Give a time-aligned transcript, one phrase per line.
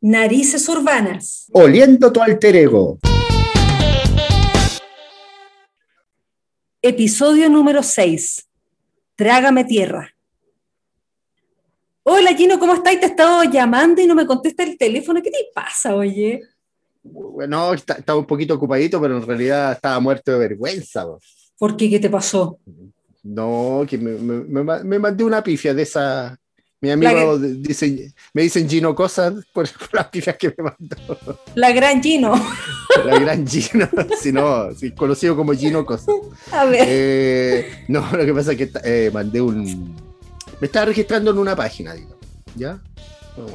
[0.00, 1.46] Narices Urbanas.
[1.52, 2.98] Oliendo tu alter ego.
[6.82, 8.46] Episodio número 6.
[9.16, 10.12] Trágame tierra.
[12.04, 13.00] Hola Gino, ¿cómo estás?
[13.00, 15.20] Te he estado llamando y no me contesta el teléfono.
[15.22, 16.40] ¿Qué te pasa, oye?
[17.02, 21.04] Bueno, estaba un poquito ocupadito, pero en realidad estaba muerto de vergüenza.
[21.58, 21.90] ¿Por qué?
[21.90, 22.60] ¿Qué te pasó?
[23.24, 26.38] No, que me, me- me mandé una pifia de esa.
[26.80, 30.96] Mi amigo dice, me dicen Gino cosas por, por las pifias que me mandó.
[31.54, 32.34] La gran Gino.
[33.04, 33.88] La gran Gino,
[34.20, 36.14] si no, conocido como Gino cosas.
[36.52, 36.84] A ver.
[36.86, 39.94] Eh, no, lo que pasa es que eh, mandé un.
[40.60, 42.16] Me estaba registrando en una página, digamos.
[42.54, 42.78] ¿Ya?
[43.36, 43.46] No,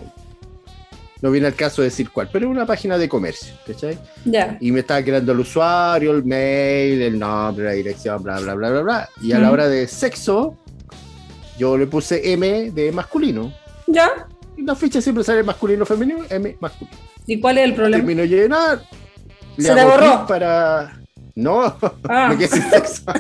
[1.21, 3.99] no viene al caso de decir cuál, pero es una página de comercio, ¿cachai?
[4.25, 4.57] Ya.
[4.59, 8.69] Y me estaba creando el usuario, el mail, el nombre, la dirección, bla, bla, bla,
[8.71, 9.09] bla, bla.
[9.21, 9.53] Y a la Ujú.
[9.53, 10.57] hora de sexo,
[11.61, 13.53] yo le puse M de masculino.
[13.85, 14.27] ¿Ya?
[14.57, 16.97] Y la ficha siempre sale masculino, femenino, M masculino.
[17.27, 18.03] ¿Y cuál es el problema?
[18.03, 18.81] Termino llenar.
[19.57, 20.25] le Se te hago borró.
[20.27, 20.99] para.
[21.35, 21.77] No,
[22.09, 22.29] Ah.
[22.29, 23.03] me quedé sin sexo.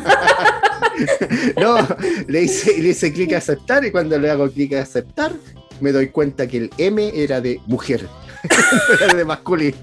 [1.61, 1.87] no,
[2.27, 5.33] le hice, le hice clic a aceptar y cuando le hago clic a aceptar,
[5.79, 8.07] me doy cuenta que el M era de mujer,
[9.03, 9.77] era de masculino.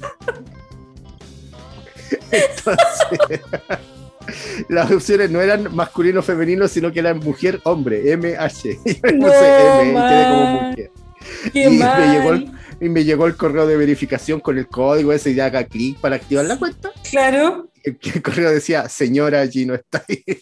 [2.30, 3.40] Entonces,
[4.68, 8.62] las opciones no eran masculino femenino, sino que eran mujer hombre, MH.
[8.84, 10.90] Yo No, puse M y quedé como mujer.
[11.52, 15.12] Qué y me llegó el- Y me llegó el correo de verificación con el código
[15.12, 16.90] ese y haga clic para activar la cuenta.
[17.10, 17.68] Claro.
[17.84, 20.24] El, el correo decía, señora allí no está ahí.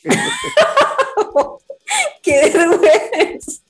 [2.23, 3.61] Qué vergüenza.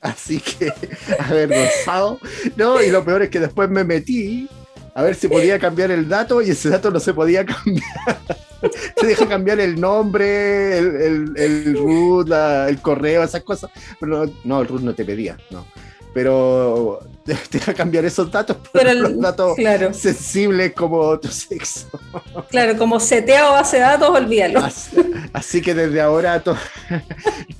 [0.00, 0.72] Así que,
[1.18, 2.18] avergonzado.
[2.56, 4.48] No, y lo peor es que después me metí
[4.94, 8.20] a ver si podía cambiar el dato y ese dato no se podía cambiar.
[8.96, 13.70] Te deja cambiar el nombre, el, el, el root, la- el correo, esas cosas.
[14.00, 15.66] Pero no, no, el root no te pedía, no.
[16.14, 21.88] Pero te deja cambiar esos datos, Pero los datos Claro, sensibles como tu sexo.
[22.50, 24.60] claro, como seteado base de datos, olvídalo.
[24.60, 24.90] Así,
[25.32, 26.54] así que desde ahora to-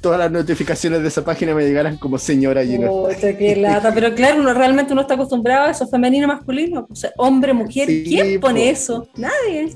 [0.03, 2.89] todas las notificaciones de esa página me llegarán como señora Gino.
[2.89, 3.93] Puta, qué lata.
[3.95, 6.87] Pero claro, uno realmente uno está acostumbrado a eso, femenino, masculino.
[6.91, 7.87] O sea, hombre, mujer.
[7.87, 8.49] Sí, ¿Quién po.
[8.49, 9.09] pone eso?
[9.17, 9.75] Nadie.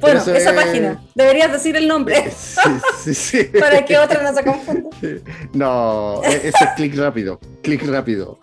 [0.00, 1.02] Bueno, eso esa es- página.
[1.14, 2.60] Deberías decir el nombre Sí,
[3.02, 3.44] sí, sí.
[3.60, 4.88] para que otra no se confunda.
[5.52, 7.40] No, ese es clic rápido.
[7.62, 8.38] Clic rápido.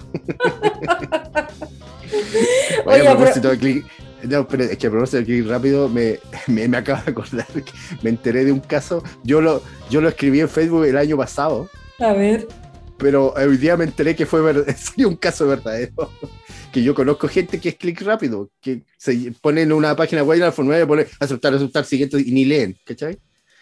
[2.86, 3.86] Oye, Oye, a propósito de clic.
[4.24, 7.46] No, pero es que a propósito de clic rápido, me, me, me acabo de acordar
[7.48, 7.72] que
[8.02, 9.04] me enteré de un caso.
[9.24, 12.48] Yo lo, yo lo escribí en Facebook el año pasado, A ver.
[12.98, 16.10] pero hoy día me enteré que fue ver- sí, un caso verdadero.
[16.76, 20.48] Que yo conozco gente que es clic rápido, que se ponen una página web en
[20.48, 23.18] el formulario, pone aceptar, aceptar, siguiente y ni leen, ¿cachai?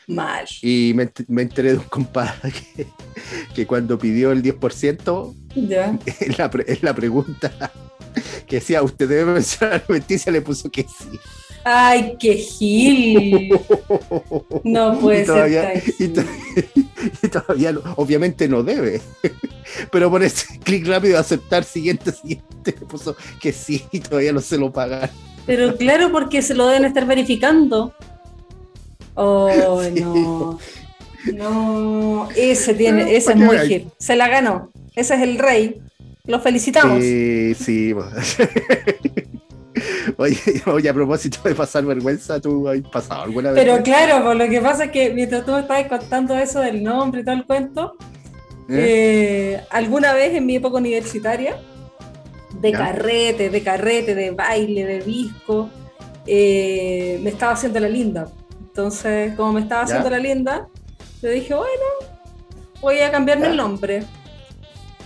[0.08, 0.48] Mal.
[0.64, 2.88] Y me, me enteré de un compadre que,
[3.54, 5.90] que cuando pidió el 10%, Ya.
[6.22, 7.72] en la, en la pregunta
[8.48, 11.20] que decía, usted debe mencionar la noticia, le puso que sí.
[11.66, 13.60] Ay, qué gil.
[14.64, 16.24] No puede y todavía, ser y, to-
[17.22, 19.02] y todavía obviamente no debe.
[19.92, 24.58] Pero por ese clic rápido, aceptar siguiente, siguiente, puso que sí y todavía no se
[24.58, 25.10] lo pagan.
[25.46, 27.94] Pero claro, porque se lo deben estar verificando.
[29.16, 30.02] Oh, Sí.
[30.02, 30.60] no.
[31.34, 33.68] No, ese tiene, ese es ¿Para qué muy hay?
[33.70, 33.88] gil.
[33.98, 34.72] Se la ganó.
[34.96, 35.82] Ese es el rey.
[36.26, 37.02] Lo felicitamos.
[37.02, 37.94] Sí, sí.
[40.18, 40.38] Oye,
[40.68, 43.64] oye, a propósito de pasar vergüenza, ¿tú has pasado alguna vez?
[43.64, 46.84] Pero claro, pues lo que pasa es que mientras tú me estabas contando eso del
[46.84, 47.96] nombre y todo el cuento,
[48.70, 49.56] ¿Eh?
[49.58, 51.58] eh, alguna vez en mi época universitaria,
[52.62, 52.78] de Ya.
[52.78, 55.70] carrete, de carrete, de baile, de disco,
[56.26, 58.28] eh, me estaba haciendo la linda.
[58.62, 59.86] Entonces, como me estaba Ya.
[59.86, 60.68] haciendo la linda,
[61.22, 61.86] yo dije, bueno,
[62.82, 63.52] voy a cambiarme Ya.
[63.52, 64.04] el nombre.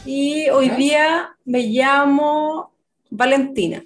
[0.05, 2.71] Y hoy día me llamo
[3.09, 3.83] Valentina.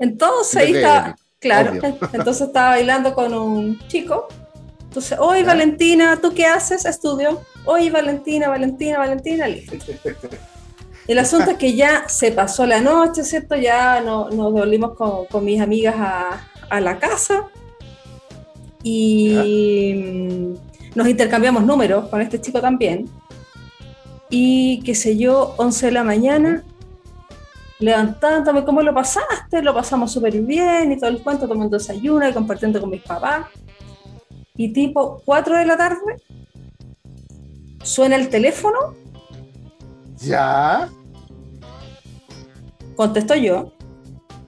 [0.00, 1.82] Entonces ahí estaba, claro, obvio.
[2.12, 4.26] entonces estaba bailando con un chico.
[4.82, 5.46] Entonces, oye Ya.
[5.46, 6.84] Valentina, ¿tú qué haces?
[6.84, 7.40] Estudio.
[7.64, 9.76] Oye Valentina, Valentina, Valentina, listo.
[11.06, 13.54] El asunto es que ya se pasó la noche, ¿cierto?
[13.54, 17.46] Ya no- nos volvimos con, con mis amigas a, a la casa
[18.82, 20.54] y mm,
[20.96, 23.08] nos intercambiamos números con este chico también.
[24.30, 26.64] Y qué sé yo, 11 de la mañana,
[27.80, 29.62] levantándome, ¿cómo lo pasaste?
[29.62, 33.46] Lo pasamos súper bien y todo el cuento, tomando desayuno y compartiendo con mis papás.
[34.56, 36.16] Y tipo 4 de la tarde,
[37.82, 38.78] suena el teléfono,
[40.18, 40.88] Ya.
[42.96, 43.72] contesto yo.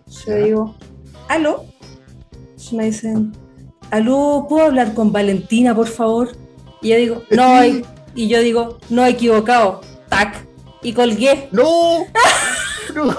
[0.06, 0.34] Yo Ya.
[0.36, 0.74] digo,
[1.28, 1.64] ¿aló?
[2.72, 3.32] Me dicen,
[3.90, 4.46] ¿aló?
[4.48, 6.30] ¿Puedo hablar con Valentina, por favor?
[6.80, 10.46] Y yo digo, no, hay- y yo digo, no, equivocado, tac.
[10.82, 11.48] y colgué.
[11.52, 12.04] ¡No!
[12.94, 13.16] ¡No!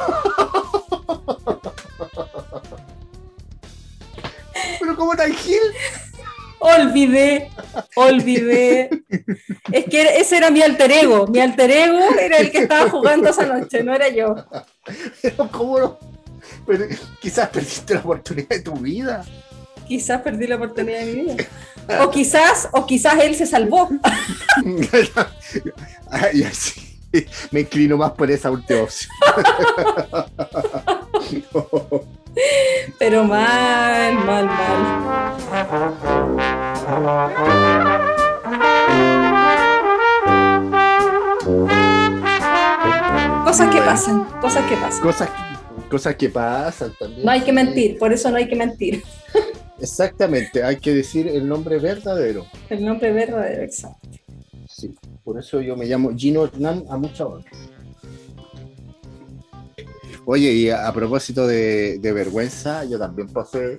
[4.80, 5.60] ¿Pero cómo tan gil?
[6.60, 7.52] Olvidé,
[7.96, 8.90] olvidé.
[9.72, 11.28] Es que ese era mi alter ego.
[11.28, 14.36] Mi alter ego era el que estaba jugando esa noche, no era yo.
[15.22, 15.98] Pero cómo no.
[16.66, 16.86] Pero
[17.20, 19.26] quizás perdiste la oportunidad de tu vida.
[19.88, 21.36] Quizás perdí la oportunidad de mi vida.
[22.02, 23.90] O quizás, o quizás él se salvó.
[26.10, 26.93] Ay, así.
[27.52, 29.12] Me inclino más por esa última opción.
[32.98, 35.34] Pero mal, mal, mal.
[43.44, 45.02] Cosas que pasan, cosas que pasan.
[45.02, 45.30] Cosas,
[45.90, 47.24] cosas que pasan también.
[47.24, 49.04] No hay que mentir, por eso no hay que mentir.
[49.80, 52.48] Exactamente, hay que decir el nombre verdadero.
[52.70, 54.10] El nombre verdadero, exacto.
[54.68, 57.50] Sí, por eso yo me llamo Gino Hernán a mucha honra.
[60.26, 63.78] Oye, y a, a propósito de, de vergüenza, yo también pasé.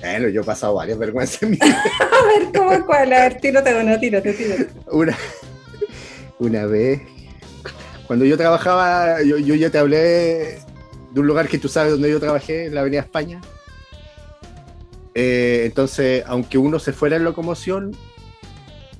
[0.00, 1.82] Bueno, yo he pasado varias vergüenzas en mi vida.
[2.00, 3.12] A ver, ¿cómo cuál?
[3.12, 4.68] A ver, tírate una, tírate, tírate.
[4.90, 5.16] Una,
[6.38, 7.02] una vez,
[8.06, 10.58] cuando yo trabajaba, yo, yo ya te hablé
[11.12, 13.40] de un lugar que tú sabes donde yo trabajé, en la Avenida España.
[15.14, 17.94] Eh, entonces, aunque uno se fuera en locomoción,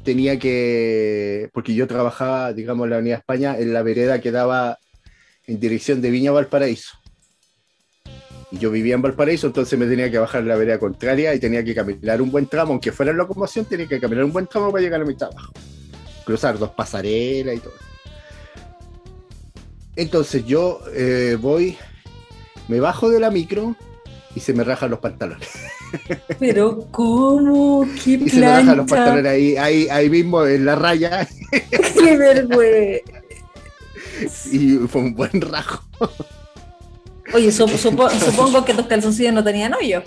[0.02, 4.78] tenía que, porque yo trabajaba, digamos, en la Avenida España, en la vereda que daba
[5.46, 6.98] en dirección de Viña Valparaíso.
[8.50, 11.64] Y yo vivía en Valparaíso, entonces me tenía que bajar la vereda contraria y tenía
[11.64, 14.70] que caminar un buen tramo, aunque fuera en locomoción, tenía que caminar un buen tramo
[14.70, 15.52] para llegar a mi trabajo.
[16.26, 17.72] Cruzar dos pasarelas y todo.
[19.96, 21.76] Entonces yo eh, voy,
[22.68, 23.76] me bajo de la micro
[24.34, 25.48] y se me rajan los pantalones.
[26.38, 27.86] Pero, ¿cómo?
[28.02, 31.28] ¿Qué Y se me rajan los pantalones ahí, ahí, ahí mismo en la raya
[31.98, 33.12] ¡Qué vergüenza!
[34.52, 35.82] y fue un buen rajo.
[37.34, 40.02] Oye, sup- supo- supongo que tus calzoncillos no tenían hoyo.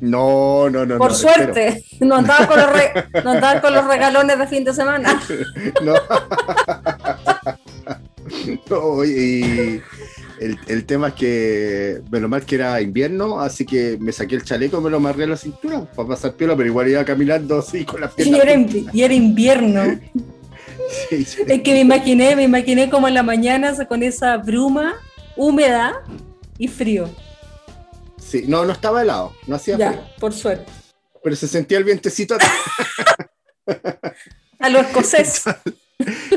[0.00, 0.98] No, no, no.
[0.98, 2.92] Por no, suerte, no andaban con, los re-
[3.24, 5.20] no andaban con los regalones de fin de semana.
[5.82, 5.94] No.
[8.70, 9.82] No, y
[10.40, 14.44] el, el tema es que, menos mal que era invierno, así que me saqué el
[14.44, 17.58] chaleco y me lo amarré a la cintura para pasar piola, pero igual iba caminando
[17.58, 18.40] así con las piernas.
[18.44, 19.82] invi- y era invierno.
[21.08, 21.40] Sí, sí.
[21.48, 24.94] Es que me imaginé, me imaginé como en la mañana con esa bruma
[25.34, 26.02] húmeda
[26.58, 27.08] y frío.
[28.18, 30.66] Sí, no, no estaba helado, no hacía frío, Ya, por suerte.
[31.22, 32.52] pero se sentía el vientecito atrás.
[34.58, 35.42] A lo escocés.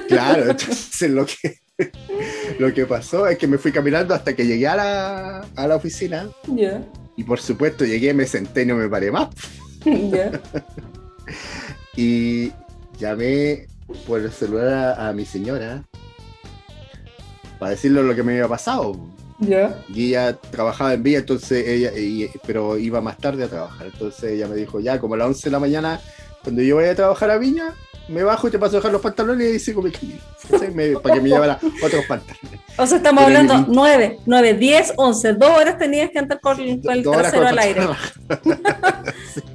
[0.07, 1.59] Claro, entonces lo que,
[2.59, 5.75] lo que pasó es que me fui caminando hasta que llegué a la, a la
[5.75, 6.81] oficina Ya,
[7.15, 9.29] y por supuesto llegué, me senté y no me paré más.
[9.85, 10.31] ya.
[11.95, 12.51] Y
[12.99, 13.67] llamé
[14.05, 14.67] por el celular
[14.99, 15.83] a, a mi señora
[17.59, 18.95] para decirle lo que me había pasado.
[19.39, 19.83] Ya.
[19.89, 23.87] Y ella trabajaba en Villa, entonces ella, y- pero iba más tarde a trabajar.
[23.87, 25.99] Entonces ella me dijo, ya como a las 11 de la mañana,
[26.43, 27.73] cuando yo vaya a trabajar a Viña,
[28.09, 30.19] me bajo y te paso a dejar los pantalones y sigo mi camino.
[30.43, 32.59] Entonces, me- para que me llevara otros pantalones.
[32.77, 35.33] O sea, estamos Pero hablando el- 9, 9, 10, 11.
[35.33, 37.81] Dos horas tenías que andar con, el trasero con al aire.
[39.33, 39.41] Sí.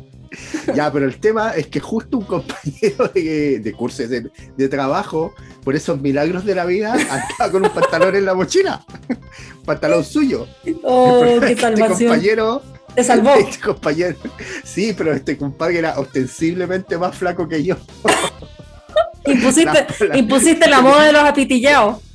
[0.74, 5.34] Ya, pero el tema es que justo un compañero de, de cursos de, de trabajo,
[5.62, 8.82] por esos milagros de la vida, andaba con un pantalón en la mochila.
[9.66, 10.46] pantalón suyo.
[10.84, 12.10] Oh, qué Este salvación.
[12.12, 12.62] compañero,
[12.96, 13.34] Te salvó.
[13.34, 14.16] este compañero,
[14.64, 17.76] sí, pero este compadre era ostensiblemente más flaco que yo.
[19.24, 21.98] Impusiste, La- la- impusiste la moda de los apitillados.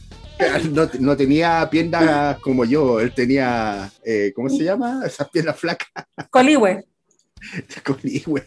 [0.71, 5.01] No, no tenía piernas como yo, él tenía, eh, ¿cómo se llama?
[5.03, 5.89] Esas piernas flacas
[6.29, 6.85] Coligüe.
[7.83, 8.43] con güey.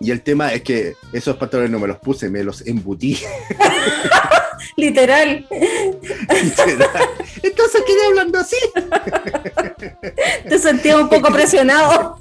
[0.00, 3.18] Y el tema es que esos pantalones no me los puse, me los embutí.
[4.76, 5.46] Literal.
[7.42, 8.56] Entonces quedé hablando así.
[10.48, 12.20] Te sentías un poco presionado.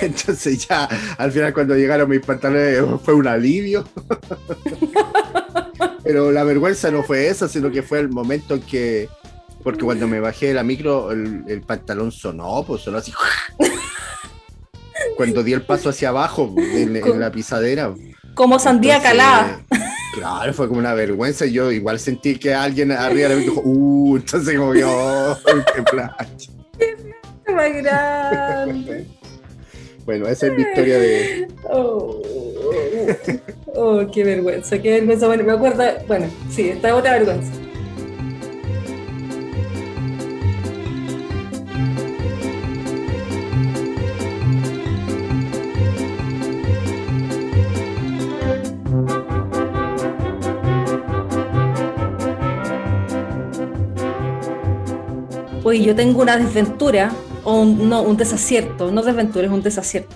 [0.00, 3.84] Entonces ya, al final cuando llegaron mis pantalones fue un alivio.
[6.02, 9.08] Pero la vergüenza no fue esa, sino que fue el momento en que,
[9.62, 13.12] porque cuando me bajé de la micro, el, el pantalón sonó, pues sonó así.
[15.16, 17.94] Cuando di el paso hacia abajo en, en la pisadera.
[18.34, 19.60] Como sandía Entonces, calada.
[20.14, 21.46] Claro, fue como una vergüenza.
[21.46, 25.36] Yo igual sentí que alguien arriba de mí dijo, uh, entonces como yo, oh,
[25.74, 26.50] qué plancha.
[27.52, 29.06] Más grande.
[30.04, 31.48] Bueno, esa es mi historia de.
[31.70, 32.20] Oh,
[33.74, 35.26] oh, qué vergüenza, qué vergüenza.
[35.26, 37.63] Bueno, me acuerdo, bueno, sí, esta es otra vergüenza.
[55.74, 57.10] Oye, yo tengo una desventura,
[57.42, 60.14] o un, no, un desacierto, no desventura, es un desacierto.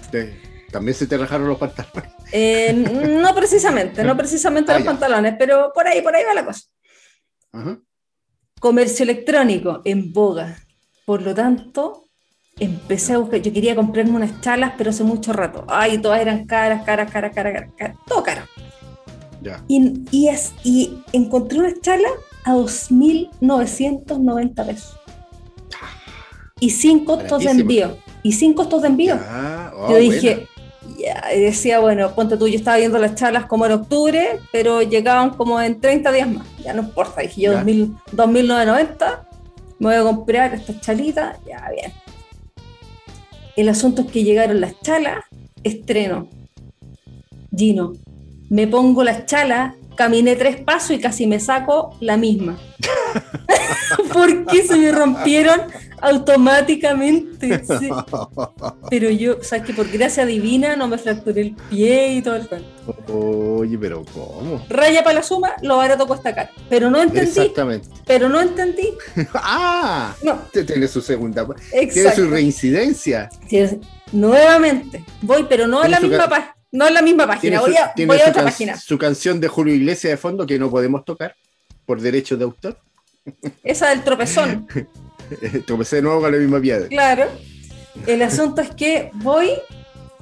[0.71, 2.13] También se te rajaron los pantalones.
[2.31, 2.73] Eh,
[3.21, 4.91] no precisamente, no precisamente Ah, los ya.
[4.93, 6.61] pantalones, pero por ahí, por ahí va la cosa.
[7.53, 7.81] Ajá.
[8.61, 10.59] Comercio electrónico en boga.
[11.05, 12.05] Por lo tanto,
[12.61, 13.41] empecé a buscar.
[13.41, 15.65] Yo quería comprarme unas chalas, pero hace mucho rato.
[15.69, 18.43] Ay, todas eran caras, caras, caras, caras, caras, caras, todo caro.
[19.43, 19.65] Ya.
[19.67, 22.13] Y, y, es- y encontré unas chalas
[22.45, 24.95] a 2.990 pesos.
[26.61, 27.97] Y sin costos de envío.
[28.23, 29.19] Y sin costos de envío.
[29.21, 30.49] Ah, oh, Yo dije,
[30.99, 34.83] ya, y decía, bueno, ponte tú, yo estaba viendo las charlas como en octubre, pero
[34.83, 36.47] llegaban como en 30 días más.
[36.63, 37.59] Ya no importa, dije yo, Ya.
[37.59, 39.21] 2000 2.990,
[39.79, 41.93] me voy a comprar estas chalitas, ya bien.
[43.57, 45.25] El asunto es que llegaron las chalas,
[45.63, 46.29] estreno.
[47.57, 47.93] Gino,
[48.51, 52.57] me pongo las chalas, caminé tres pasos y casi me saco la misma.
[54.13, 55.61] Porque se me rompieron
[56.01, 57.65] automáticamente.
[57.65, 57.91] sí.
[58.89, 62.37] Pero yo, o sea, que por gracia divina no me fracturé el pie y todo
[62.37, 62.69] el cuento.
[63.13, 64.65] Oye, pero ¿cómo?
[64.69, 66.51] Raya para la suma, lo barato cuesta caro.
[66.71, 67.89] Pero no entendí, Exactamente.
[68.07, 68.91] pero no entendí.
[69.35, 70.15] ¡Ah!
[70.23, 71.45] No, tiene su segunda.
[71.45, 72.23] Tiene exacto.
[72.23, 73.29] su reincidencia.
[73.49, 73.81] Sí,
[74.13, 76.58] Nuevamente, voy, pero no Tiene la misma página.
[76.73, 78.77] No en la misma página, voy su, a, voy a otra página.
[78.77, 81.35] su canción de Julio Iglesias de fondo que no podemos tocar
[81.87, 82.79] por derechos de autor.
[83.63, 84.67] Esa del tropezón,
[85.67, 86.89] Tropecé de nuevo con la misma piedra.
[86.89, 87.25] claro.
[88.07, 89.51] El asunto es que voy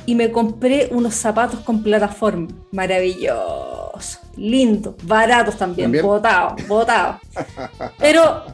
[0.07, 2.49] y me compré unos zapatos con plataforma.
[2.73, 6.07] Maravillosos, lindos, baratos también, ¿También?
[6.07, 7.17] botados, botados.
[7.99, 8.45] Pero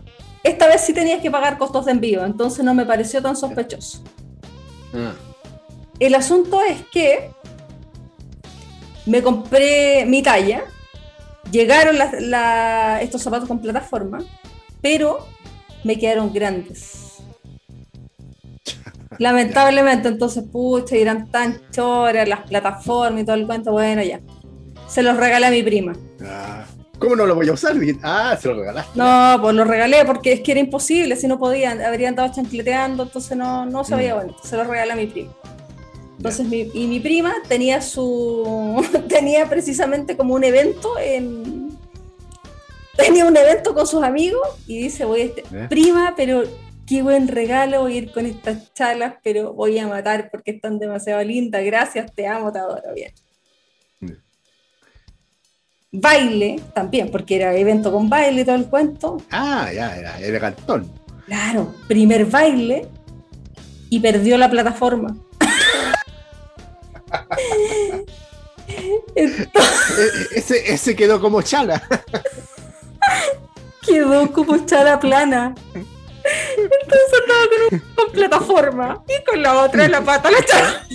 [0.42, 4.02] esta vez sí tenías que pagar costos de envío, entonces no me pareció tan sospechoso.
[4.94, 5.12] Ah,
[6.00, 7.30] El asunto es que
[9.06, 10.62] me compré mi talla,
[11.50, 14.18] llegaron la- estos zapatos con plataforma,
[14.80, 15.26] pero
[15.84, 17.18] me quedaron grandes.
[19.18, 24.20] Lamentablemente, entonces, pucha, eran tan choras las plataformas y todo el cuento, bueno, ya.
[24.88, 25.92] Se los regalé a mi prima.
[26.24, 26.64] ah.
[26.98, 27.74] ¿Cómo no lo voy a usar?
[28.04, 28.92] Ah, se lo regalaste.
[28.96, 33.02] No, pues los regalé porque es que era imposible, si no podían, habrían estado chancleteando,
[33.02, 34.18] entonces no, no se veía Mm.
[34.18, 34.36] bueno.
[34.44, 35.32] Se los regalé a mi prima.
[36.22, 38.80] Entonces, mi, y mi prima tenía su.
[39.08, 41.76] tenía precisamente como un evento en.
[42.96, 45.66] Tenía un evento con sus amigos y dice: Voy a este, ¿Eh?
[45.68, 46.44] prima, pero
[46.86, 50.78] qué buen regalo, voy a ir con estas chalas, pero voy a matar porque están
[50.78, 51.64] demasiado lindas.
[51.64, 52.94] Gracias, te amo, te adoro.
[52.94, 53.12] Bien.
[55.90, 59.16] Baile también, porque era evento con baile y todo el cuento.
[59.32, 60.88] Ah, ya, era, era cantón.
[61.26, 62.86] Claro, primer baile
[63.90, 65.16] y perdió la plataforma.
[69.14, 71.82] Entonces ese, ese quedó como chala.
[73.86, 75.54] quedó como chala plana.
[76.56, 80.86] Entonces andaba con, un- con plataforma y con la otra en la pata la chala.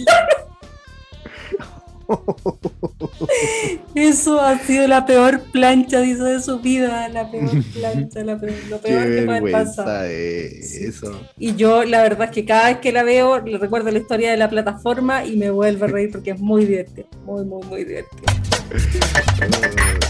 [3.96, 7.10] Eso ha sido la peor plancha, dice, de su vida.
[7.10, 10.06] La peor plancha, la peor- lo Qué peor que puede pasar.
[10.10, 11.20] eso.
[11.38, 14.32] Y yo, la verdad es que cada vez que la veo, le recuerdo la historia
[14.32, 17.08] de la plataforma y me vuelve a reír porque es muy divertido.
[17.26, 18.24] Muy, muy, muy divertido.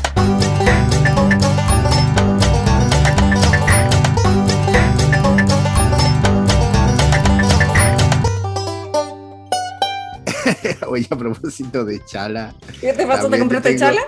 [10.87, 12.53] Oye, a propósito de chala.
[12.79, 13.29] ¿Qué te pasó?
[13.29, 14.01] ¿Te compraste tengo- chala?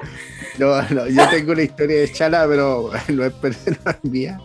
[0.58, 4.40] No, no, yo tengo una historia de chala, pero no es, no es mía.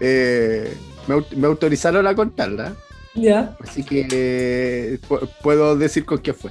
[0.00, 0.72] Eh,
[1.06, 2.74] me, au- me autorizaron a contarla,
[3.14, 3.56] Ya.
[3.60, 6.50] así que eh, pu- puedo decir con qué fue.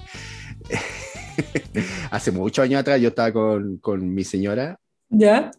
[2.11, 4.77] Hace muchos años atrás yo estaba con, con mi señora
[5.09, 5.51] Ya.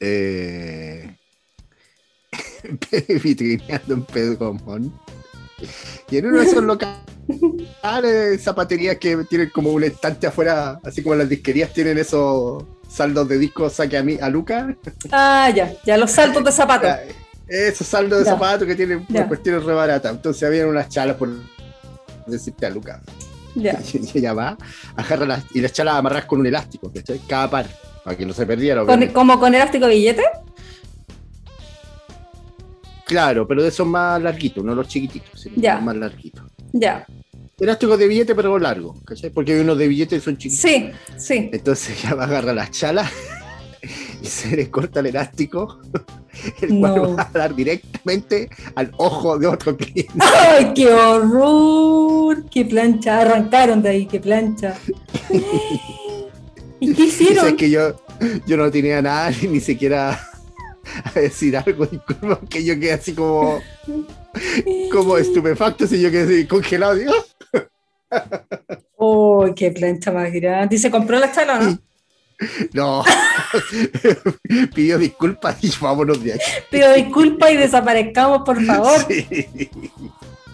[0.00, 1.14] eh,
[3.22, 4.92] vitrineando en Pedro Montt.
[6.10, 6.96] Y en uno de esos locales,
[8.38, 13.38] zapaterías que tienen como un estante afuera, así como las disquerías tienen esos saldos de
[13.38, 14.74] discos, saque a mí, a Luca.
[15.12, 15.72] Ah, ya.
[15.84, 16.90] Ya, los saltos de zapatos.
[17.46, 18.30] Esos saldos de Ya.
[18.32, 19.26] zapatos que tienen Ya.
[19.26, 20.12] cuestiones re baratas.
[20.12, 21.28] Entonces habían unas chalas por
[22.26, 23.00] decirte a Luca.
[23.54, 23.78] Ya.
[23.92, 24.56] Y ella va,
[24.96, 27.18] agarra las, y las chalas amarras con un elástico, ¿cachai?
[27.26, 27.66] Cada par,
[28.04, 28.84] para que no se perdiera.
[28.84, 29.08] Con-.
[29.08, 30.22] ¿Como con elástico de billete?
[33.06, 35.80] Claro, pero de esos más larguitos, no los chiquititos, sino Ya.
[35.80, 36.44] más larguitos.
[36.72, 37.04] Ya.
[37.60, 39.30] Elásticos de billete, pero largos, ¿cachai?
[39.30, 40.62] Porque hay unos de billete que son chiquitos.
[40.62, 41.50] Sí, sí.
[41.52, 43.10] Entonces ella va a agarrar las chalas
[44.22, 45.80] y se le corta el elástico,
[46.62, 46.94] el No.
[46.94, 50.12] cual va a dar directamente al ojo de otro cliente.
[50.20, 52.44] ¡Ay, qué horror!
[52.50, 53.20] ¡Qué plancha!
[53.20, 54.76] Arrancaron de ahí, qué plancha.
[56.80, 57.56] ¿Y qué hicieron?
[57.56, 57.94] que yo,
[58.46, 60.18] yo no tenía nada, ni siquiera
[61.14, 63.60] a decir algo, disculpa, que yo quedé así como,
[64.90, 67.12] como estupefacto, si yo quedé así congelado, digo.
[68.96, 70.76] ¡Oh, qué plancha más grande!
[70.76, 71.78] ¿Y se compró la o no?
[72.72, 73.04] No,
[74.74, 76.44] pidió disculpas y vámonos de aquí.
[76.70, 78.98] Pido disculpas y desaparezcamos, por favor.
[79.08, 79.70] Sí,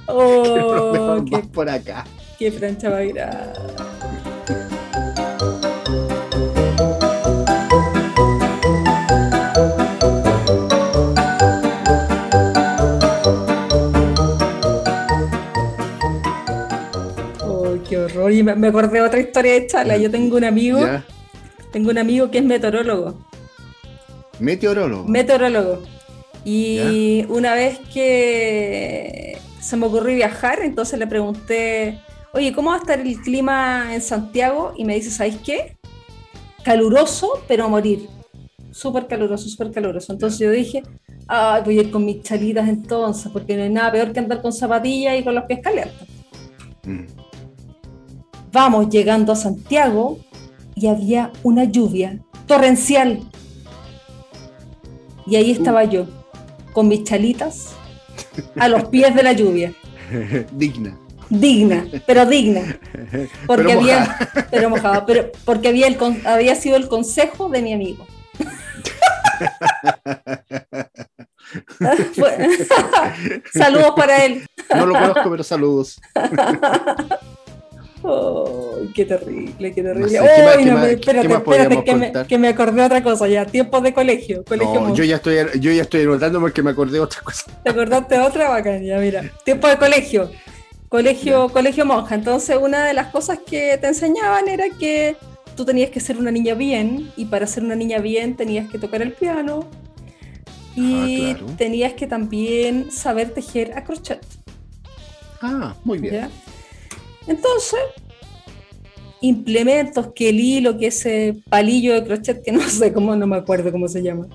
[0.08, 2.04] ¡Oh, qué, por acá.
[2.38, 3.60] qué plancha más grande!
[18.30, 19.96] Y me, acordé de otra historia de chala.
[19.96, 21.04] Yo tengo un amigo, ¿Ya?
[21.72, 23.18] tengo un amigo que es meteorólogo.
[24.38, 25.04] Meteorólogo.
[25.08, 25.82] meteorólogo.
[26.44, 31.98] Y una vez que se me ocurrió viajar, entonces le pregunté,
[32.32, 34.72] oye, ¿cómo va a estar el clima en Santiago?
[34.76, 35.76] Y me dice, ¿sabéis qué?
[36.62, 38.08] Caluroso, pero a morir.
[38.70, 40.12] Súper caluroso, súper caluroso.
[40.12, 40.82] Entonces yo dije,
[41.26, 44.40] ay, voy a ir con mis chalitas entonces, porque no hay nada peor que andar
[44.40, 46.08] con zapatillas y con los pies calientes.
[46.84, 47.06] Mm.
[48.52, 50.18] Vamos llegando a Santiago
[50.74, 53.20] y había una lluvia torrencial.
[55.26, 56.06] Y ahí estaba yo,
[56.72, 57.74] con mis chalitas,
[58.58, 59.72] a los pies de la lluvia.
[60.52, 60.96] Digna.
[61.28, 62.78] Digna, pero digna.
[63.46, 64.16] Porque Pero había,
[64.50, 68.06] pero mojada, pero porque había, el, había sido el consejo de mi amigo.
[73.52, 74.46] Saludos para él.
[74.74, 76.00] No lo conozco, pero saludos.
[78.02, 80.00] Oh, qué terrible, qué terrible.
[80.00, 82.26] No sé, ¿qué más- no, espérate, más espérate, podríamos que me, contar?
[82.26, 83.46] que me acordé de otra cosa ya.
[83.46, 84.44] Tiempos de colegio.
[84.44, 87.44] colegio No, yo ya estoy, yo ya estoy anotando porque me acordé de otra cosa.
[87.64, 88.84] ¿Te acordaste de otra bacán?
[88.84, 89.24] Ya, mira.
[89.44, 90.30] Tiempo de colegio.
[90.88, 92.14] Colegio, colegio monja.
[92.14, 95.16] Entonces, una de las cosas que te enseñaban era que
[95.56, 98.78] tú tenías que ser una niña bien, y para ser una niña bien tenías que
[98.78, 99.66] tocar el piano.
[100.76, 101.54] Y Ah, claro.
[101.56, 104.20] tenías que también saber tejer a crochet.
[105.40, 106.14] Ah, muy bien.
[106.14, 106.30] ¿ya?
[107.26, 107.80] Entonces,
[109.20, 113.36] implementos, que el hilo, que ese palillo de crochet, que no sé cómo, no me
[113.36, 114.26] acuerdo cómo se llama.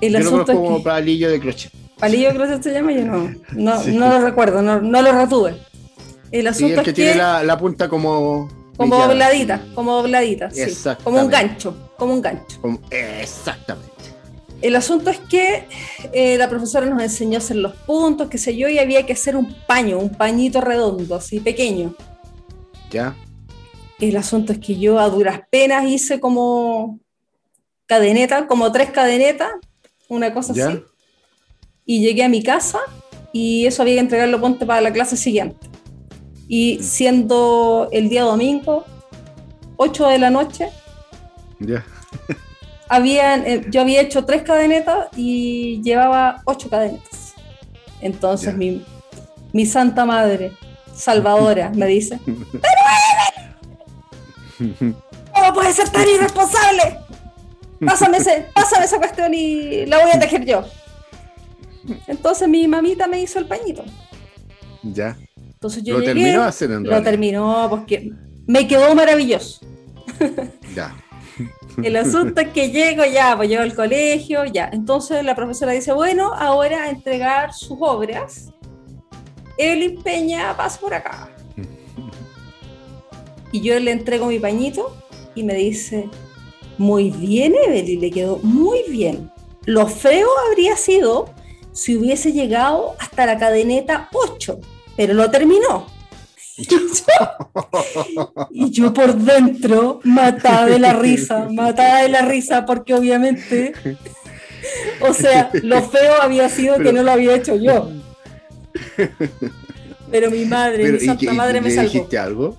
[0.00, 1.72] El Yo asunto conozco es como que palillo de crochet.
[1.98, 3.92] palillo de crochet se llama, yo no, no, Sí.
[3.96, 5.56] no lo recuerdo, no, no lo retuve.
[6.30, 8.48] El Sí, asunto el que es tiene que la, la punta como.
[8.76, 9.08] como brillada.
[9.12, 10.62] dobladita, como dobladita, sí,
[11.02, 12.60] como un gancho, como un gancho.
[12.60, 13.90] Como- Exactamente.
[14.60, 15.68] El asunto es que
[16.12, 19.12] eh, la profesora nos enseñó a hacer los puntos, qué sé yo, y había que
[19.12, 21.94] hacer un paño, un pañito redondo, así pequeño.
[22.90, 23.14] ¿Ya?
[24.00, 26.98] El asunto es que yo a duras penas hice como
[27.86, 29.50] cadeneta, como tres cadenetas,
[30.08, 30.68] una cosa ¿Ya?
[30.68, 30.82] así.
[31.84, 32.80] Y llegué a mi casa
[33.32, 35.68] y eso había que entregarlo ponte para la clase siguiente.
[36.48, 38.84] Y siendo el día domingo,
[39.76, 40.70] 8 de la noche,
[41.60, 41.84] ¿Ya?
[42.88, 47.34] Habían, eh, yo había hecho tres cadenetas y llevaba ocho cadenetas.
[48.00, 48.84] Entonces mi,
[49.52, 50.52] mi santa madre,
[50.94, 52.18] salvadora, me dice,
[55.34, 56.98] ¿cómo puedes ser tan irresponsable?
[57.84, 60.64] Pásame, ese, pásame esa cuestión y la voy a tejer yo.
[62.06, 63.84] Entonces mi mamita me hizo el pañito.
[64.82, 65.16] ¿Ya?
[65.36, 67.02] Entonces yo Lo llegué, terminó en lo realidad.
[67.10, 68.12] terminó porque
[68.46, 69.60] me quedó maravilloso.
[70.74, 70.94] Ya.
[71.82, 74.68] El asunto es que llego ya, pues llego al colegio, ya.
[74.72, 78.52] Entonces la profesora dice, bueno, ahora a entregar sus obras.
[79.56, 81.28] Evelyn Peña, pasa por acá.
[83.50, 84.94] Y yo le entrego mi pañito
[85.34, 86.10] y me dice,
[86.76, 89.30] muy bien, Evelyn, le quedó muy bien.
[89.64, 91.30] Lo feo habría sido
[91.72, 94.60] si hubiese llegado hasta la cadeneta 8,
[94.96, 95.86] pero lo terminó.
[98.50, 103.72] Y yo, por dentro, matada de la risa, matada de la risa, porque obviamente,
[105.00, 107.90] o sea, lo feo había sido que no lo había hecho yo.
[110.10, 111.90] Pero mi madre, Pero, mi ¿y santa madre me ¿Le salvó.
[111.90, 112.56] dijiste algo?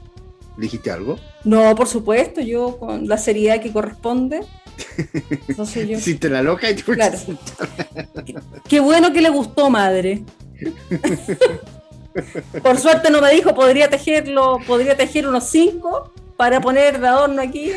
[0.57, 1.17] ¿Le dijiste algo?
[1.43, 4.41] No, por supuesto, yo con la seriedad que corresponde.
[5.47, 7.17] Entonces yo, Hiciste la loca y te Claro.
[8.67, 10.23] qué bueno que le gustó, madre.
[12.61, 17.41] Por suerte no me dijo, podría tejerlo, podría tejer unos cinco para poner de adorno
[17.41, 17.71] aquí.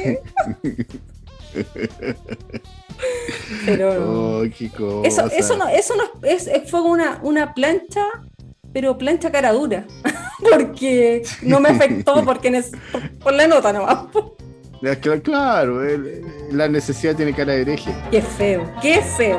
[3.66, 3.92] Pero.
[4.42, 5.08] Oh, qué cosa.
[5.08, 8.04] eso, eso no, eso no es, es- fue una, una plancha,
[8.72, 9.84] pero plancha cara dura.
[10.50, 13.98] Porque no me afectó porque nes- por, por la nota nomás.
[14.82, 15.80] Es Claro,
[16.50, 17.94] la necesidad tiene cara de hereje.
[18.10, 19.38] Qué feo, qué feo.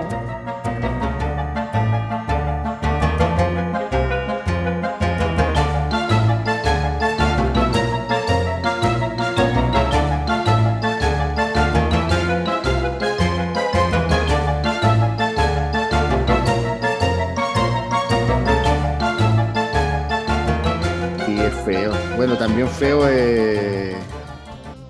[22.43, 23.95] También feo eh,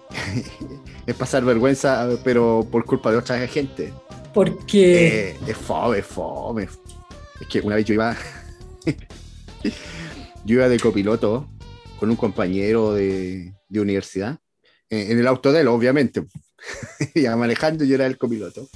[1.05, 3.93] es pasar vergüenza, pero por culpa de otra gente.
[4.33, 5.29] ¿Por qué?
[5.29, 6.67] Eh, es fome, es fome.
[7.39, 8.17] Es que una vez yo iba.
[10.45, 11.47] yo iba de copiloto
[11.99, 14.39] con un compañero de, de universidad.
[14.89, 16.23] eh, en el auto de él, obviamente.
[17.13, 18.67] Iba manejando yo era el copiloto.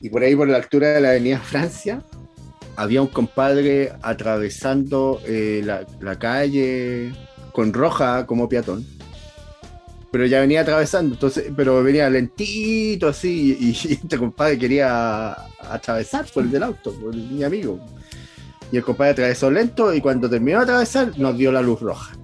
[0.00, 2.02] Y por ahí, por la altura de la Avenida Francia,
[2.74, 7.12] había un compadre atravesando eh, la, la calle
[7.52, 8.86] con roja como peatón.
[10.10, 16.44] Pero ya venía atravesando, entonces, pero venía lentito así, y, este compadre quería atravesar por
[16.44, 17.80] el del auto, por mi amigo.
[18.70, 22.16] Y el compadre atravesó lento y cuando terminó de atravesar nos dio la luz roja.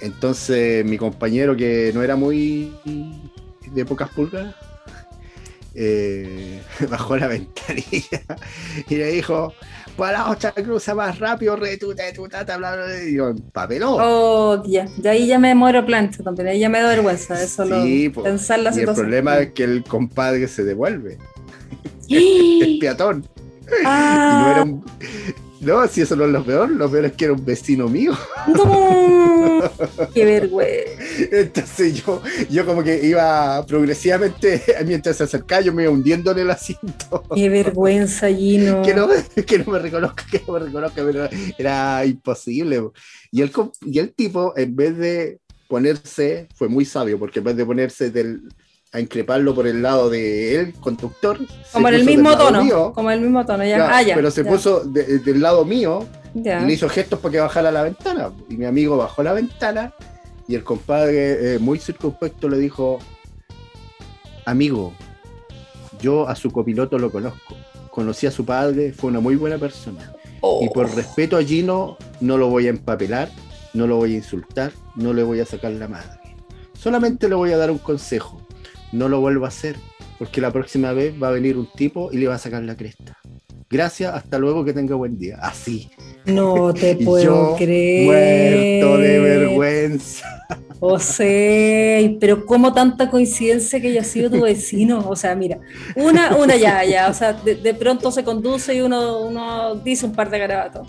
[0.00, 2.72] Entonces mi compañero que no era muy
[3.72, 4.54] de pocas pulgas,
[5.74, 8.22] eh, bajó la ventanilla
[8.88, 9.52] y le dijo,
[9.96, 13.98] para otra cruza más rápido, retuta, tutata, bla, bla, bla", y yo, papelón.
[14.00, 14.86] Oh, ya.
[14.96, 16.48] De ahí ya me muero plancha también.
[16.48, 17.42] Ahí ya me da vergüenza.
[17.42, 18.22] Eso Sí, lo, po.
[18.24, 19.04] pensar la y el situación.
[19.06, 21.18] problema es que el compadre se devuelve,
[22.10, 23.26] el peatón.
[23.66, 24.84] Y no ah, era un...
[25.60, 28.12] No, si eso no es lo peor, lo peor es que era un vecino mío.
[28.46, 29.36] no.
[30.14, 31.02] Qué vergüenza.
[31.32, 36.38] Entonces yo, yo como que iba progresivamente, mientras se acercaba, yo me iba hundiendo en
[36.38, 37.22] el asiento.
[37.34, 38.82] Qué vergüenza, Gino.
[38.82, 39.08] Que no,
[39.46, 42.90] que no me reconozca, que no me reconozca, pero era imposible.
[43.30, 43.50] Y el,
[43.82, 48.10] y el tipo, en vez de ponerse, fue muy sabio, porque en vez de ponerse
[48.10, 48.42] del,
[48.92, 52.62] a increparlo por el lado del conductor, se Como en el mismo tono.
[52.64, 52.92] mío.
[52.94, 53.76] Como en el mismo tono, ya.
[53.76, 54.14] Claro, ah, ya.
[54.14, 56.62] pero se ya, puso de- del lado mío ya.
[56.62, 58.30] y le hizo gestos para que bajara la ventana.
[58.48, 59.92] Y mi amigo bajó la ventana
[60.48, 62.98] y el compadre, eh, muy circunspecto, le dijo:
[64.44, 64.92] Amigo,
[66.00, 67.54] yo a su copiloto lo conozco.
[67.90, 70.12] Conocí a su padre, fue una muy buena persona.
[70.40, 70.60] Oh.
[70.62, 73.30] Y por respeto a Gino, no lo voy a empapelar,
[73.74, 76.20] no lo voy a insultar, no le voy a sacar la madre.
[76.78, 78.40] Solamente le voy a dar un consejo:
[78.96, 79.76] no lo vuelva a hacer,
[80.18, 82.76] porque la próxima vez va a venir un tipo y le va a sacar la
[82.76, 83.16] cresta.
[83.68, 85.38] Gracias, hasta luego, que tenga buen día.
[85.42, 85.90] Así.
[86.24, 88.80] No te puedo yo, creer.
[88.80, 90.26] Muerto de vergüenza.
[90.78, 95.04] O sea, pero como tanta coincidencia que haya sido tu vecino.
[95.08, 95.58] O sea, mira,
[95.96, 97.08] una, una ya, ya.
[97.08, 100.86] O sea, de, de pronto se conduce y uno, uno dice un par de garabatos.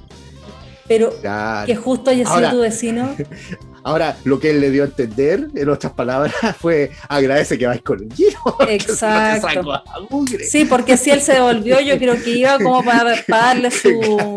[0.88, 1.66] Pero Claro.
[1.66, 3.10] que justo haya sido Ahora- tu vecino.
[3.84, 7.82] Ahora, lo que él le dio a entender, en otras palabras, fue agradece que vais
[7.82, 8.10] con el
[8.44, 9.64] porque Exacto.
[9.64, 10.26] no.
[10.48, 14.36] Sí, porque si él se devolvió, yo creo que iba como para, para darle su,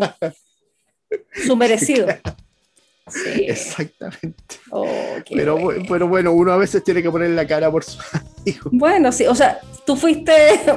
[1.45, 2.07] su merecido.
[3.11, 3.43] Sí.
[3.47, 4.55] Exactamente.
[4.69, 4.87] Oh,
[5.29, 5.81] Pero, bueno.
[5.81, 8.69] bu- pero bueno, uno a veces tiene que poner la cara por su amigo.
[8.71, 10.33] Bueno, sí, o sea, tú fuiste,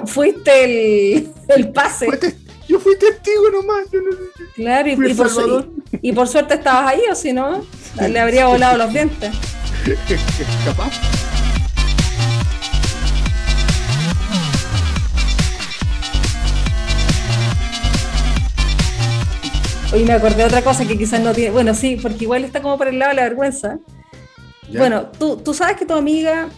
[0.06, 2.06] fuiste el, el pase.
[2.06, 2.34] Fue tes-
[2.68, 3.90] Yo fui testigo nomás.
[3.92, 4.16] Yo no,
[4.54, 5.68] Claro, y, por, su- Salvador.
[6.00, 7.62] y- y por suerte estabas ahí, o si no,
[8.00, 9.32] le habría volado los dientes.
[10.64, 10.92] capaz.
[19.92, 21.50] Hoy me acordé de otra cosa que quizás no tiene.
[21.52, 23.78] Bueno, sí, porque igual está como por el lado de la vergüenza.
[24.68, 24.80] Ya.
[24.80, 26.48] Bueno, tú, tú sabes que tu amiga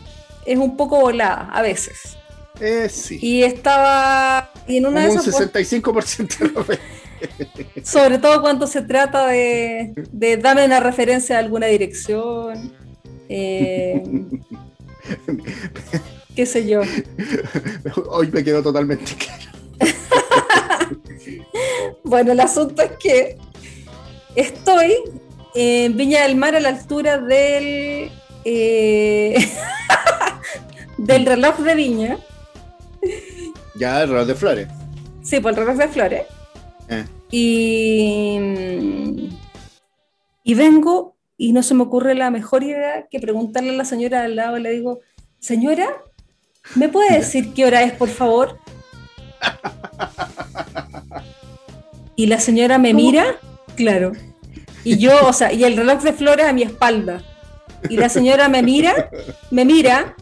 [0.46, 2.16] es un poco volada a veces.
[2.60, 3.18] Eh, sí.
[3.20, 4.50] Y estaba.
[4.68, 5.52] Y en una Como de un esas.
[5.52, 7.88] 65% de veces.
[7.90, 12.72] Sobre todo cuando se trata de, de darme una referencia a alguna dirección.
[13.28, 14.02] eh,
[16.34, 16.82] qué sé yo.
[18.10, 19.42] Hoy me quedó totalmente claro.
[22.04, 23.36] Bueno, el asunto es que
[24.36, 24.94] estoy
[25.54, 28.10] en Viña del Mar a la altura del
[28.44, 29.50] eh,
[30.98, 32.18] del reloj de Viña.
[33.78, 34.68] Ya, el reloj de flores.
[35.22, 36.22] Sí, por el reloj de flores.
[36.88, 37.04] Eh.
[37.30, 38.38] Y,
[40.44, 44.22] y vengo y no se me ocurre la mejor idea que preguntarle a la señora
[44.22, 44.58] al lado.
[44.58, 45.00] Le digo,
[45.38, 45.88] señora,
[46.74, 48.58] ¿me puede decir qué hora es, por favor?
[52.14, 53.36] Y la señora me mira,
[53.74, 54.12] claro.
[54.84, 57.22] Y yo, o sea, y el reloj de flores a mi espalda.
[57.90, 59.10] Y la señora me mira,
[59.50, 60.16] me mira,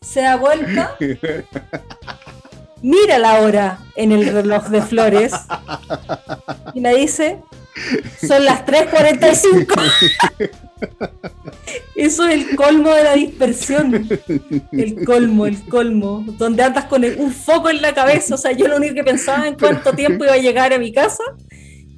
[0.00, 0.96] se da vuelta,
[2.82, 5.32] mira la hora en el reloj de flores
[6.74, 7.38] y me dice,
[8.26, 10.50] son las 3.45.
[11.94, 14.08] Eso es el colmo de la dispersión.
[14.72, 16.24] El colmo, el colmo.
[16.38, 18.34] Donde andas con el- un foco en la cabeza.
[18.34, 20.92] O sea, yo lo único que pensaba en cuánto tiempo iba a llegar a mi
[20.92, 21.22] casa.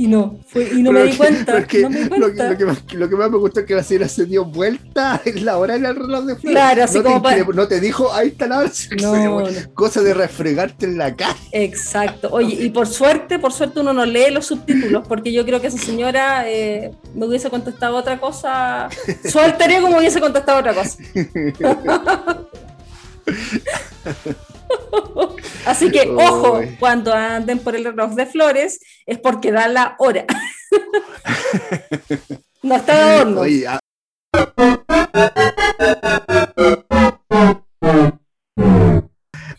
[0.03, 1.53] Y no, fue, y no me di cuenta.
[1.53, 2.51] porque no me di lo, que- cuenta.
[2.51, 5.23] lo que más, lo que más me gustó es que la señora se dio vuelta
[5.25, 6.51] en la hora del reloj de flores.
[6.59, 8.71] Claro, así no, como te, para- no te dijo, ahí está la hora.
[9.01, 9.49] No, no.
[9.75, 11.37] Cosa de refregarte en la cara.
[11.53, 12.31] Exacto.
[12.33, 15.69] Oye, y por suerte, por suerte uno no lee los subtítulos, porque yo creo que
[15.69, 18.89] esa señora eh, me hubiese contestado otra cosa.
[19.29, 20.99] Su alter ego me hubiese contestado otra cosa.
[25.67, 30.25] Así que, ojo, cuando anden por el reloj de flores, es porque da la hora.
[32.63, 33.35] no está de.
[33.39, 33.79] Oye, a-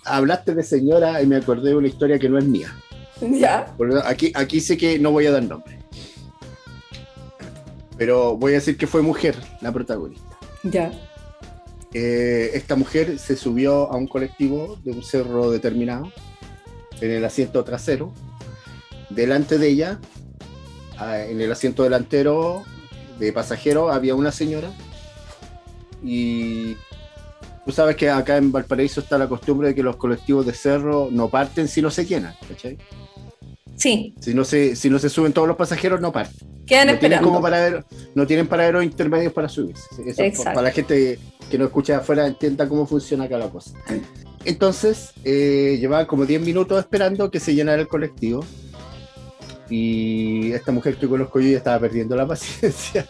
[0.06, 2.76] Hablaste de señora y me acordé de una historia que no es mía.
[3.22, 3.74] Ya.
[4.06, 5.80] Aquí, aquí sé que no voy a dar nombre.
[7.98, 10.38] Pero voy a decir que fue mujer la protagonista.
[10.64, 10.92] Ya.
[11.94, 16.12] Eh, esta mujer se subió a un colectivo de un cerro determinado
[17.00, 18.12] en el asiento trasero.
[19.10, 20.00] Delante de ella,
[20.98, 22.64] ah, en el asiento delantero
[23.20, 24.72] de pasajero, había una señora.
[26.04, 26.76] Y
[27.66, 31.10] tú sabes que acá en Valparaíso está la costumbre de que los colectivos de cerro
[31.12, 32.36] no parten si no se llenan.
[32.48, 32.78] ¿cachai?
[33.76, 36.48] Sí, Si no se, si no se suben todos los pasajeros, no parten.
[36.66, 37.28] quedan no tienen esperando.
[37.28, 37.84] como paradero,
[38.16, 39.84] no tienen paraderos intermedios para subirse.
[40.06, 40.44] Eso, Exacto.
[40.54, 43.72] para la gente que no escucha de afuera entienda cómo funciona acá la cosa.
[44.46, 48.46] Entonces, eh, llevaban como 10 minutos esperando que se llenara el colectivo.
[49.70, 53.08] Y esta mujer que conozco yo ya estaba perdiendo la paciencia.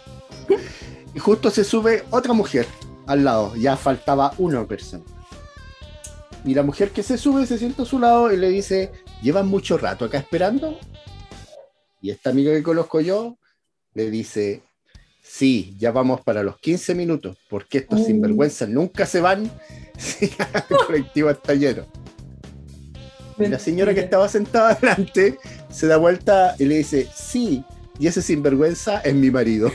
[1.13, 2.65] y justo se sube otra mujer
[3.05, 5.03] al lado, ya faltaba una persona.
[6.45, 8.91] Y la mujer que se sube se sienta a su lado y le dice,
[9.23, 10.77] ¿llevan mucho rato acá esperando?
[12.01, 13.37] Y esta amiga que conozco yo
[13.93, 14.61] le dice,
[15.21, 18.05] sí, ya vamos para los 15 minutos, porque estos Mm.
[18.05, 19.49] sinvergüenzas nunca se van
[19.97, 21.85] si el colectivo está lleno.
[23.39, 25.39] Y la señora que estaba sentada adelante
[25.71, 27.63] se da vuelta y le dice, sí,
[27.99, 29.71] y ese sinvergüenza es mi marido.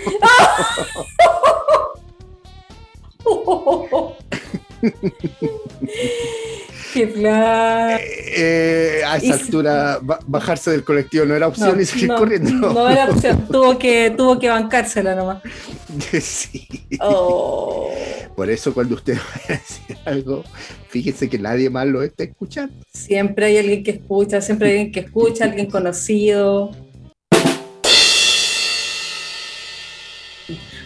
[6.94, 7.98] Qué plan.
[8.01, 12.72] Eh, a esa Y- altura, ba- bajarse del colectivo no era opción y seguir corriendo.
[12.72, 15.42] no era opción, tuvo que, tuvo que bancársela nomás.
[16.20, 16.66] Sí.
[17.01, 17.90] Oh.
[18.37, 19.14] Por eso cuando usted
[19.48, 20.44] vaya a decir algo,
[20.88, 22.74] fíjese que nadie más lo está escuchando.
[22.92, 26.70] Siempre hay alguien que escucha, siempre hay alguien que escucha, alguien conocido.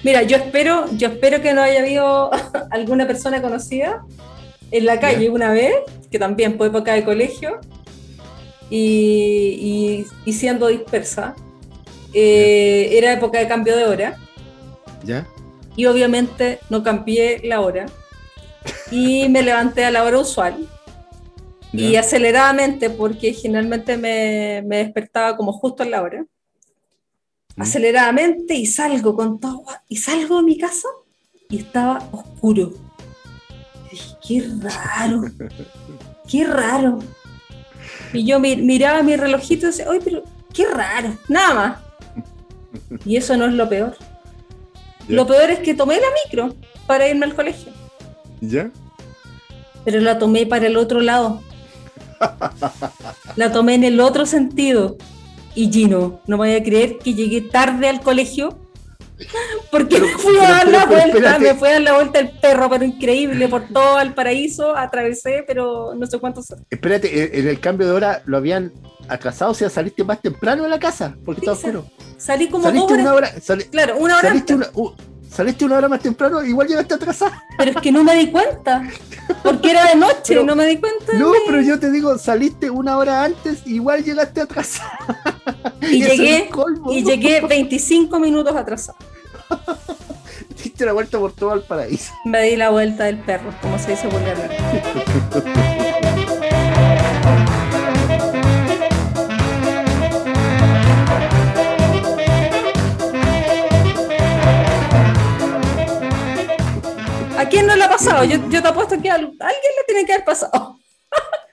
[0.03, 2.31] Mira, yo espero, yo espero que no haya habido
[2.71, 4.05] alguna persona conocida
[4.73, 5.75] en la calle una vez,
[6.11, 7.61] que también fue época de colegio,
[8.71, 8.79] y,
[9.61, 11.35] y- y siendo dispersa.
[12.15, 14.17] Eh, era época de cambio de hora.
[15.05, 15.27] ¿Ya?
[15.75, 17.87] y obviamente no cambié la hora
[18.91, 20.69] y me levanté a la hora usual
[21.73, 26.27] y aceleradamente porque generalmente me, me despertaba como justo en la hora
[27.57, 27.63] Mm.
[27.63, 30.89] aceleradamente y salgo con todo y salgo de mi casa
[31.49, 32.73] y estaba oscuro
[33.93, 35.23] dije, qué raro
[36.29, 36.99] qué raro
[38.13, 41.79] y yo mi- miraba mi relojito y decía, oye, pero qué raro, nada más.
[43.05, 43.97] Y eso no es lo peor.
[45.09, 45.17] ¿Ya?
[45.17, 46.55] Lo peor es que tomé la micro
[46.87, 47.73] para irme al colegio,
[48.41, 48.71] ¿Ya?
[49.85, 51.41] pero la tomé para el otro lado.
[53.37, 54.97] La tomé en el otro sentido.
[55.57, 58.59] Y Gino, no me voy a creer que llegué tarde al colegio
[59.71, 61.41] porque Pero- me fui a dar la vuelta, espérate.
[61.41, 65.45] me fui a dar la vuelta el perro, pero increíble, por todo el paraíso, atravesé,
[65.47, 66.47] pero no sé cuántos.
[66.71, 68.73] Espérate, en- en el cambio de hora lo habían
[69.09, 71.87] atrasado, o sea, saliste más temprano de la casa, porque Sí, estaba oscuro.
[72.17, 73.05] Salí como dos Saliste horas.
[73.07, 74.91] una hora, sali- Claro, una hora saliste, una, uh,
[75.29, 77.43] saliste una hora más temprano, igual llegaste atrasada.
[77.59, 78.83] pero es que no me di cuenta.
[79.43, 81.13] Porque era de noche, Pero- no me di cuenta.
[81.15, 84.99] No, pero yo te digo, saliste una hora antes, igual llegaste atrasada.
[85.81, 86.93] Y es llegué, colmo.
[86.93, 88.99] y llegué 25 minutos atrasado.
[90.63, 92.13] Diste la vuelta por todo el paraíso.
[92.25, 94.57] Me di la vuelta del perro, como se dice vulgarmente.
[107.39, 108.25] ¿A quién no le ha pasado?
[108.25, 110.79] Yo, yo te apuesto que a alguien le tiene que haber pasado.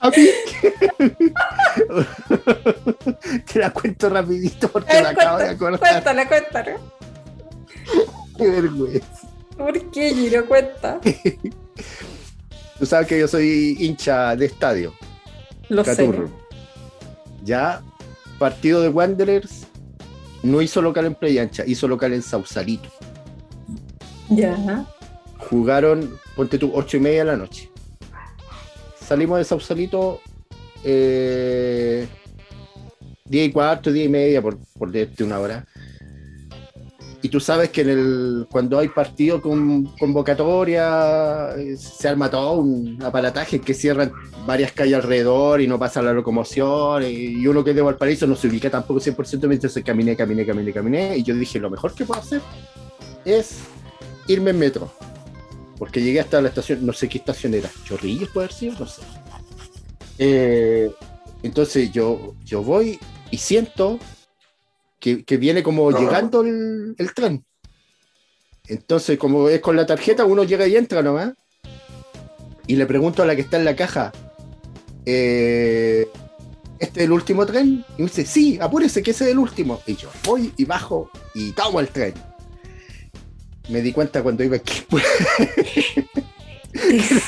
[0.00, 0.28] A mí.
[3.52, 5.80] te la cuento rapidito porque la acabo de acordar.
[5.80, 6.76] Cuéntala, cuéntala.
[8.36, 9.28] Qué vergüenza.
[9.56, 10.46] ¿Por qué, Giro?
[10.46, 11.00] Cuenta.
[12.78, 14.94] Tú sabes que yo soy hincha de estadio,
[15.68, 15.96] Lo sé.
[15.96, 16.28] Caturro.
[17.42, 17.82] Ya,
[18.38, 19.66] partido de Wanderers
[20.42, 22.88] no hizo local en Playa Ancha, hizo local en Sausalito.
[24.28, 24.84] Ya.
[25.38, 27.70] Jugaron, ponte tú, ocho y media de la noche.
[29.06, 30.20] Salimos de Sausalito
[30.82, 32.08] eh,
[33.26, 35.64] 10 y cuarto, 10 y media, por, por decirte una hora.
[37.22, 42.54] Y tú sabes que en el, cuando hay partido con convocatoria, eh, se arma todo
[42.54, 44.12] un aparataje que cierran
[44.44, 47.04] varias calles alrededor y no pasa la locomoción.
[47.04, 50.72] Y uno que es de Valparaíso no se ubica tampoco 100%, entonces caminé, caminé, caminé,
[50.72, 51.16] caminé.
[51.16, 52.40] Y yo dije, lo mejor que puedo hacer
[53.24, 53.58] es
[54.28, 54.90] irme en metro.
[55.78, 58.86] Porque llegué hasta la estación, no sé qué estación era, Chorrillos puede haber sido, no
[58.86, 59.02] sé.
[60.18, 60.90] Eh,
[61.42, 62.98] entonces yo, yo voy
[63.30, 63.98] y siento
[64.98, 67.44] que, que viene como llegando el, el tren.
[68.68, 71.34] Entonces, como es con la tarjeta, uno llega y entra nomás.
[72.66, 74.12] Y le pregunto a la que está en la caja,
[75.04, 76.08] eh,
[76.80, 77.84] ¿este es el último tren?
[77.96, 79.80] Y me dice, sí, apúrese, que ese es el último.
[79.86, 82.14] Y yo voy y bajo y tomo el tren.
[83.68, 84.82] Me di cuenta cuando iba aquí.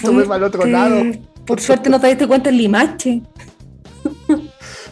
[0.02, 1.02] tomé para el otro lado.
[1.46, 3.22] Por suerte no te diste cuenta en Limache.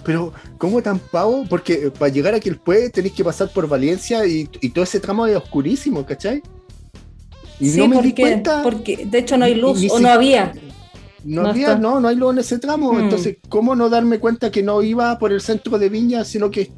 [0.04, 1.44] Pero, ¿cómo tan pavo?
[1.48, 5.26] Porque para llegar a Quilpué tenéis que pasar por Valencia y, y todo ese tramo
[5.26, 6.42] es oscurísimo, ¿cachai?
[7.58, 8.62] Y Sí, no me di cuenta.
[8.62, 10.52] porque de hecho no hay luz Ni o si- no había.
[11.24, 11.78] No, no había, está.
[11.80, 12.92] no, no hay luz en ese tramo.
[12.92, 13.00] Mm.
[13.00, 16.70] Entonces, ¿cómo no darme cuenta que no iba por el centro de Viña, sino que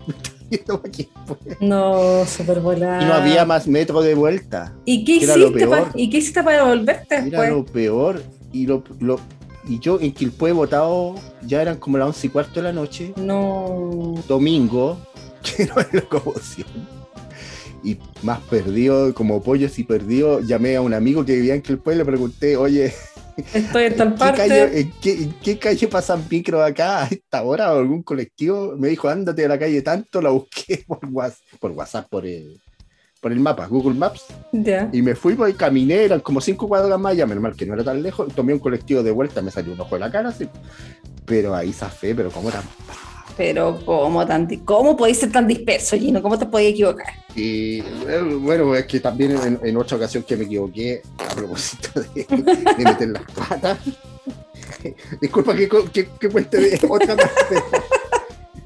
[0.92, 1.56] Quilpué?
[1.60, 3.02] No, súper volada.
[3.02, 4.74] Y no había más metro de vuelta.
[4.84, 5.88] ¿Y qué hiciste, pa- peor.
[5.94, 8.22] ¿Y qué hiciste para volverte Era lo peor.
[8.52, 9.20] Y, lo, lo-
[9.68, 13.12] y yo en Quilpué votado, ya eran como las once y cuarto de la noche.
[13.16, 14.14] No.
[14.26, 14.98] domingo,
[15.42, 16.66] que no hay locomoción.
[17.84, 21.94] Y más perdido, como pollos y perdido, llamé a un amigo que vivía en Quilpué
[21.94, 22.92] y le pregunté, oye,
[23.54, 24.80] Estoy en tal ¿en qué, calle, parte.
[24.80, 28.74] en, qué, en qué calle pasan micro acá a esta hora o algún colectivo?
[28.76, 32.60] Me dijo, ándate a la calle tanto, la busqué por WhatsApp, por, WhatsApp, por, el,
[33.20, 34.88] por el mapa, Google Maps, Ya.
[34.92, 37.74] y me fui, pues, caminé, eran como cinco cuadras más, ya menos mal que no
[37.74, 40.32] era tan lejos, tomé un colectivo de vuelta, me salió un ojo de la cara,
[40.32, 40.48] sí.
[41.24, 42.62] pero ahí zafé, pero como tan
[43.38, 46.20] Pero ¿cómo, tan, ¿cómo podéis ser tan disperso, Gino?
[46.20, 47.06] ¿Cómo te podías equivocar?
[47.36, 47.80] Y
[48.40, 52.26] bueno, es que también en, otra ocasión que me equivoqué a propósito de,
[52.78, 53.78] meter las patas.
[55.20, 57.56] Disculpa que, que, que cuente de otra parte.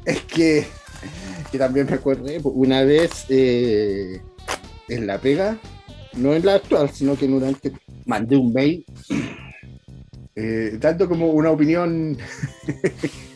[0.05, 0.67] Es que,
[1.57, 4.21] también me acordé, pues, una vez eh,
[4.89, 5.59] en la pega,
[6.15, 7.73] no en la actual, sino que en una antes,
[8.05, 8.85] mandé un mail
[10.35, 12.19] eh, dando como una opinión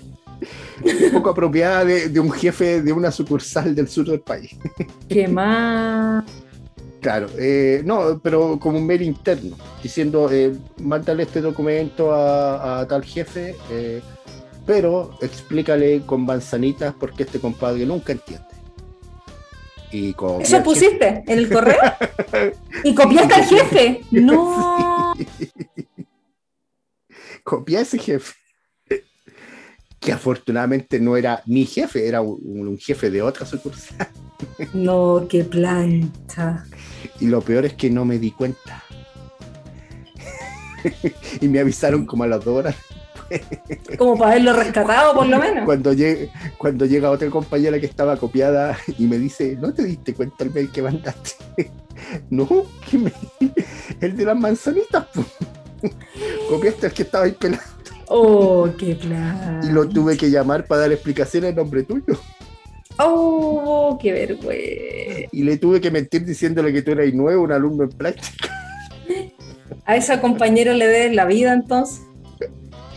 [1.12, 4.57] poco apropiada de, de un jefe de una sucursal del sur del país.
[5.09, 6.25] ¿Qué más?
[7.01, 12.89] Claro, eh, no, pero como un mail interno, diciendo, eh, mándale este documento a, a
[12.89, 14.01] tal jefe, eh,
[14.67, 18.45] pero explícale con manzanitas porque este compadre nunca entiende.
[19.93, 21.79] Y con ¿Eso pusiste en el correo?
[22.85, 24.01] ¿Y copiaste al jefe?
[24.11, 25.15] No.
[27.45, 28.35] Copia a ese jefe.
[30.01, 34.09] Que afortunadamente no era mi jefe, era un, un jefe de otra sucursal.
[34.75, 36.65] No, qué plancha.
[37.21, 38.83] Y lo peor es que no me di cuenta.
[41.41, 42.77] y me avisaron como a las dos horas
[43.99, 45.65] Como para haberlo rescatado, por lo menos.
[45.65, 50.15] cuando, llegue, cuando llega otra compañera que estaba copiada y me dice, ¿no te diste
[50.15, 51.35] cuenta el mail que mandaste?
[52.31, 52.47] no,
[52.89, 53.13] que me...
[54.01, 55.07] el de las manzanitas.
[55.07, 55.25] po".
[56.49, 57.76] Copiaste el que estaba ahí pelado
[58.09, 59.61] Oh, qué plancha.
[59.69, 62.19] y lo tuve que llamar para dar explicaciones en nombre tuyo.
[62.99, 65.29] Oh, qué vergüenza.
[65.33, 68.51] Y le tuve que mentir diciéndole que tú eras nuevo, un alumno en práctica.
[69.85, 72.03] A esa compañera le debes la vida entonces.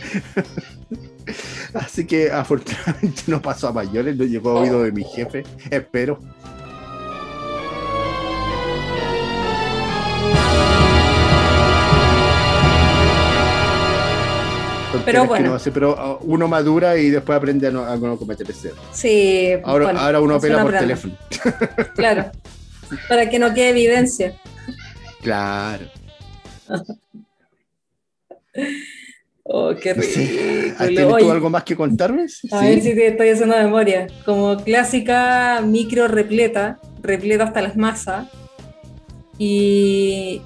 [1.74, 6.18] Así que afortunadamente no pasó a mayores, no llegó a oído de mi jefe, espero.
[15.04, 15.54] Pero bueno.
[15.54, 18.80] hace, pero uh, uno madura y después aprende a no, a no cometer ese error.
[18.92, 19.52] Sí.
[19.64, 21.16] Ahora, bueno, ahora uno apela por teléfono.
[21.94, 22.30] Claro.
[23.08, 24.34] Para que no quede evidencia.
[25.22, 25.86] Claro.
[29.52, 30.20] Oh, qué sé.
[30.20, 30.76] ridículo.
[30.78, 32.26] ¿Tienes tú Oye, algo más que contarme?
[32.52, 34.06] A ver si te estoy haciendo memoria.
[34.24, 38.28] Como clásica micro repleta, repleta hasta las masas.
[39.38, 40.40] Y,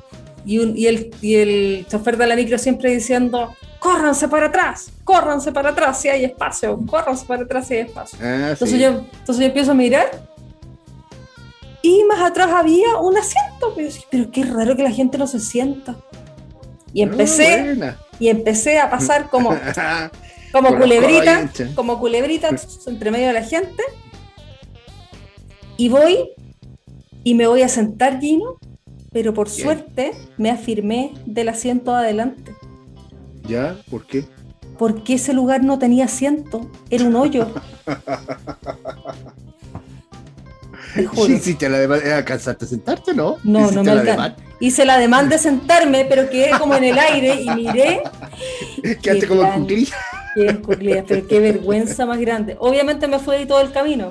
[0.44, 4.90] y, un- y el, y el chofer de la micro siempre diciendo, córranse para atrás,
[5.04, 8.18] córranse para atrás si hay espacio, córranse para atrás si hay espacio.
[8.22, 8.78] Ah, Entonces, sí.
[8.82, 10.10] yo, entonces yo empiezo a mirar
[11.82, 13.74] y más atrás había un asiento.
[14.10, 15.96] Pero, qué raro que la gente no se sienta.
[16.94, 17.76] Y Ah, empecé,
[18.18, 19.50] y empecé a pasar como,
[20.52, 22.48] como culebrita, como culebrita
[22.86, 23.82] entre medio de la gente.
[25.76, 26.30] Y voy
[27.24, 28.56] y me voy a sentar, Gino,
[29.14, 29.62] pero por Bien.
[29.62, 32.52] suerte me afirmé del asiento de adelante.
[33.48, 33.76] ¿Ya?
[33.88, 34.24] ¿Por qué?
[34.76, 37.46] Porque ese lugar no tenía asiento, era un hoyo.
[40.96, 41.32] te juro.
[41.32, 42.16] ¿Hiciste la demanda?
[42.16, 43.36] ¿Alcanzaste a sentarte no?
[43.44, 44.34] No, no ¿Hiciste me alcanzó.
[44.58, 48.02] Hice la demanda de sentarme, pero quedé como en el aire y miré.
[49.00, 49.60] Quedaste como en
[50.62, 51.04] cuclillas.
[51.06, 52.56] Pero qué vergüenza más grande.
[52.58, 54.10] Obviamente me fue todo el camino.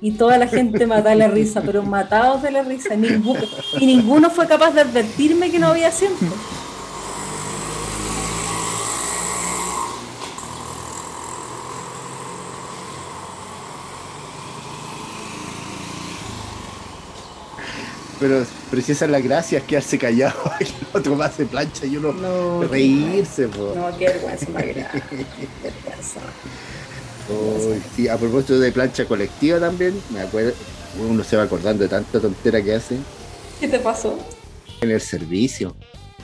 [0.00, 2.94] Y toda la gente mataba la risa, pero matados de la risa.
[2.96, 3.40] Ninguno,
[3.80, 6.26] y ninguno fue capaz de advertirme que no había asiento.
[18.18, 21.84] Pero, pero si esa es la gracia, es quedarse callado el otro más de plancha
[21.84, 23.48] y uno No, reírse.
[23.48, 23.74] po.
[23.76, 24.46] No, qué vergüenza.
[24.46, 24.86] Qué
[25.62, 26.20] vergüenza.
[27.28, 30.52] Uy, sí, a propósito de plancha colectiva también, me acuerdo,
[31.08, 32.98] uno se va acordando de tanta tontera que hace
[33.60, 34.18] ¿Qué te pasó?
[34.80, 35.74] en el servicio.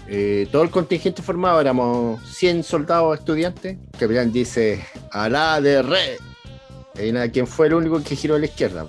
[0.08, 3.78] Eh, todo el contingente formado éramos 100 soldados estudiantes.
[3.94, 6.18] El capitán dice, Alá de re.
[7.02, 8.86] Y nada, ¿quién fue el único que giró a la izquierda?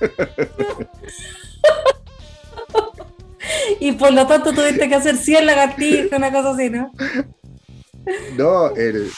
[3.80, 6.92] Y por lo tanto tuviste que hacer 100 lagartijas, una cosa así, ¿no?
[8.36, 9.10] No, el.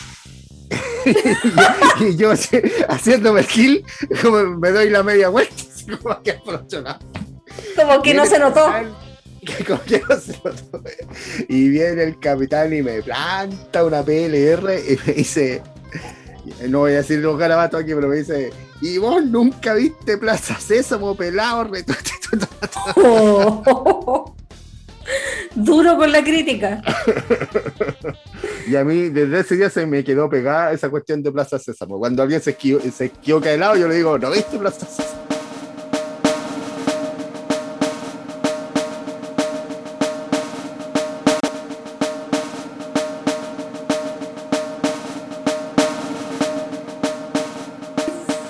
[2.00, 3.84] y yo así, haciéndome el kill,
[4.22, 6.98] como me doy la media vuelta, así como que por otro lado.
[7.76, 8.66] Como que no se notó.
[8.66, 8.94] capitán,
[9.66, 10.82] como que no se notó.
[11.48, 15.62] Y viene el capitán y me planta una PLR y me dice,
[16.68, 20.58] no voy a decir los garabatos aquí, pero me dice, y vos nunca viste Plaza
[20.58, 22.12] Sésamo pelado, retuete,
[22.96, 24.34] Oh.
[25.58, 26.80] Duro con la crítica.
[28.68, 31.98] Y a mí desde ese día se me quedó pegada esa cuestión de Plaza Sésamo.
[31.98, 35.18] Cuando alguien se, equivo- se equivoca de lado, yo le digo, ¿no viste Plaza Sésamo?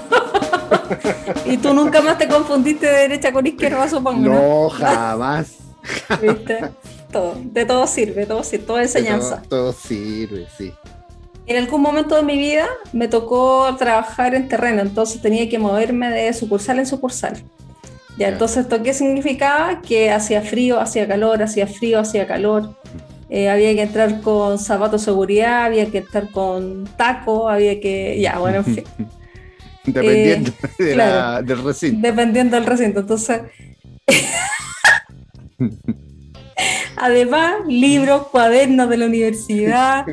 [1.45, 4.35] Y tú nunca más te confundiste de derecha con izquierda, supongo, ¿no?
[4.65, 5.55] No, jamás.
[6.21, 6.71] ¿Viste?
[7.11, 9.43] Todo, de todo sirve, todo sirve, toda enseñanza.
[9.49, 10.73] Todo, todo sirve, sí.
[11.47, 16.11] En algún momento de mi vida me tocó trabajar en terreno, entonces tenía que moverme
[16.11, 17.43] de sucursal en sucursal.
[18.19, 19.81] Ya, entonces, ¿esto qué significaba?
[19.81, 22.75] Que hacía frío, hacía calor, hacía frío, hacía calor.
[23.31, 28.19] Eh, había que entrar con zapatos de seguridad, había que estar con taco, había que.
[28.21, 28.85] Ya, bueno, en fin.
[29.85, 31.47] Dependiendo de la- claro.
[31.47, 32.07] del recinto.
[32.09, 33.01] dependiendo del recinto.
[33.01, 33.41] Entonces,
[36.97, 40.07] además, libros, cuadernos de la universidad,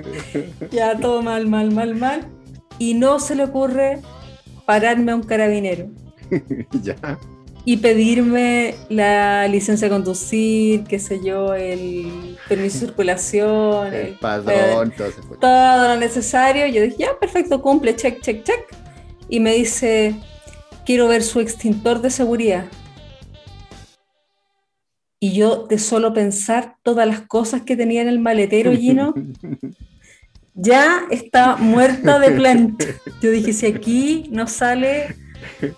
[0.71, 2.27] ya todo mal, mal, mal, mal.
[2.79, 3.99] Y no se le ocurre
[4.65, 5.87] pararme a un carabinero
[6.83, 6.95] ya.
[7.63, 14.13] y pedirme la licencia de conducir, qué sé yo, el permiso de circulación, El el-
[14.15, 16.67] padrón, todo todo lo necesario.
[16.67, 18.59] Yo dije, ya, perfecto, cumple, check, check, check.
[19.29, 20.15] Y me dice,
[20.85, 22.65] quiero ver su extintor de seguridad.
[25.25, 29.15] Y yo, de solo pensar todas las cosas que tenía en el maletero, Gino,
[30.53, 32.85] ya estaba muerta de planta.
[33.23, 35.15] Yo dije, si aquí no sale,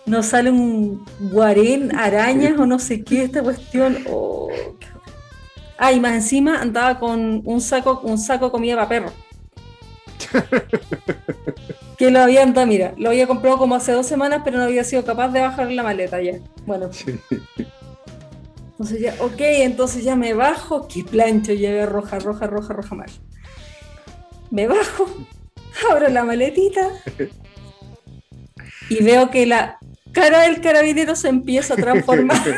[0.05, 3.99] no sale un guarén, arañas o no sé qué, esta cuestión.
[4.09, 4.49] oh.
[5.77, 9.13] Ah, y más encima andaba con un saco, un saco de comida para perro.
[11.97, 14.83] que lo había andado, mira, lo había comprado como hace dos semanas, pero no había
[14.83, 16.33] sido capaz de bajar la maleta ya.
[16.65, 16.89] Bueno,
[18.79, 23.09] entonces ya, ok, entonces ya me bajo, qué plancho, llevé roja, roja, roja, roja mal.
[24.51, 25.07] Me bajo,
[25.91, 26.87] abro la maletita
[28.87, 29.79] y veo que la
[30.11, 32.39] cara del carabinero se empieza a transformar.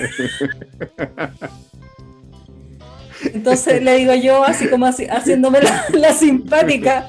[3.24, 7.08] Entonces le digo yo, así como así, haciéndome la, la simpática,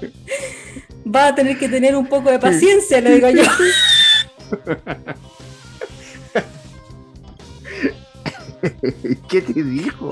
[1.05, 3.43] va a tener que tener un poco de paciencia, le digo yo.
[9.29, 10.11] ¿Qué te dijo?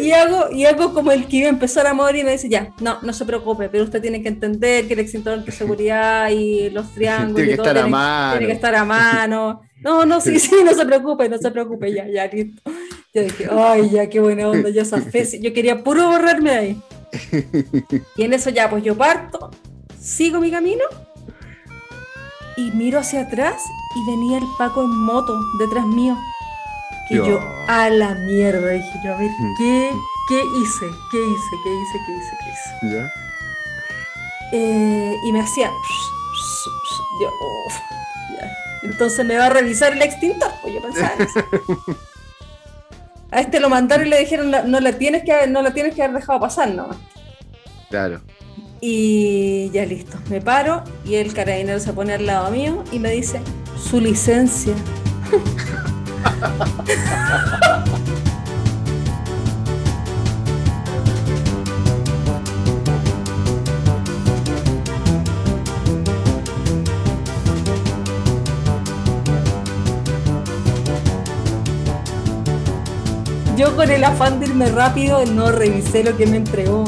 [0.00, 2.48] Y hago, y hago como el que iba a empezar a morir y me dice,
[2.48, 6.30] ya, no, no se preocupe, pero usted tiene que entender que el extintor de seguridad
[6.30, 8.32] y los triángulos Tiene que y todo estar a mano.
[8.32, 9.62] tiene que estar a mano.
[9.80, 12.60] No, no, sí, sí, no se preocupe, no se preocupe, ya, ya, listo.
[13.14, 16.82] Yo dije, ay, ya, qué buena onda, esa fe, yo quería puro borrarme de ahí.
[18.16, 19.52] Y en eso ya, pues yo parto,
[20.00, 20.82] sigo mi camino
[22.56, 23.62] y miro hacia atrás
[23.94, 26.16] y venía el Paco en moto detrás mío.
[27.08, 27.64] Que yo, Yo.
[27.68, 29.90] a la mierda, dije yo, a ver, ¿qué,
[30.28, 30.86] qué hice?
[31.10, 31.56] ¿Qué hice?
[31.64, 31.98] ¿Qué hice?
[32.06, 32.36] ¿Qué hice?
[32.40, 32.96] ¿Qué hice?
[32.96, 33.12] ¿Ya?
[34.52, 35.70] Eh, y me hacía.
[37.20, 37.28] Yo,
[37.66, 37.74] uf,
[38.38, 38.50] ya.
[38.82, 41.40] Entonces me va a revisar el extintor, pues yo pensaba en eso.
[43.30, 45.94] A este lo mandaron y le dijeron, "La- no la tienes que no la tienes
[45.94, 46.96] que haber dejado pasar nomás.
[47.90, 48.20] Claro.
[48.80, 53.10] Y ya listo, me paro y el carabinero se pone al lado mío y me
[53.10, 53.40] dice,
[53.76, 54.72] su licencia.
[73.56, 76.84] Yo con el afán de irme rápido no revisé lo que me entregó.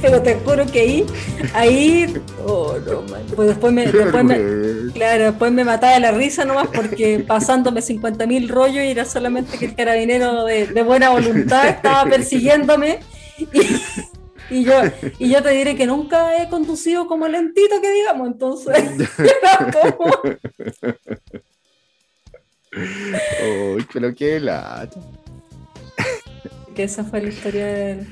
[0.00, 1.06] Pero te juro que ahí,
[1.54, 2.14] ahí,
[2.46, 3.22] oh no, man.
[3.36, 7.80] Pues después me, después me, claro, después me mataba de la risa nomás porque pasándome
[7.80, 13.00] 50.000 rollos y era solamente que el carabinero de, de buena voluntad estaba persiguiéndome
[13.38, 13.48] y,
[14.50, 14.74] y yo,
[15.18, 18.74] y yo te diré que nunca he conducido como lentito que digamos, entonces
[19.18, 20.12] era como,
[23.74, 25.00] Uy, pero qué lata.
[26.74, 28.06] que esa fue la historia del,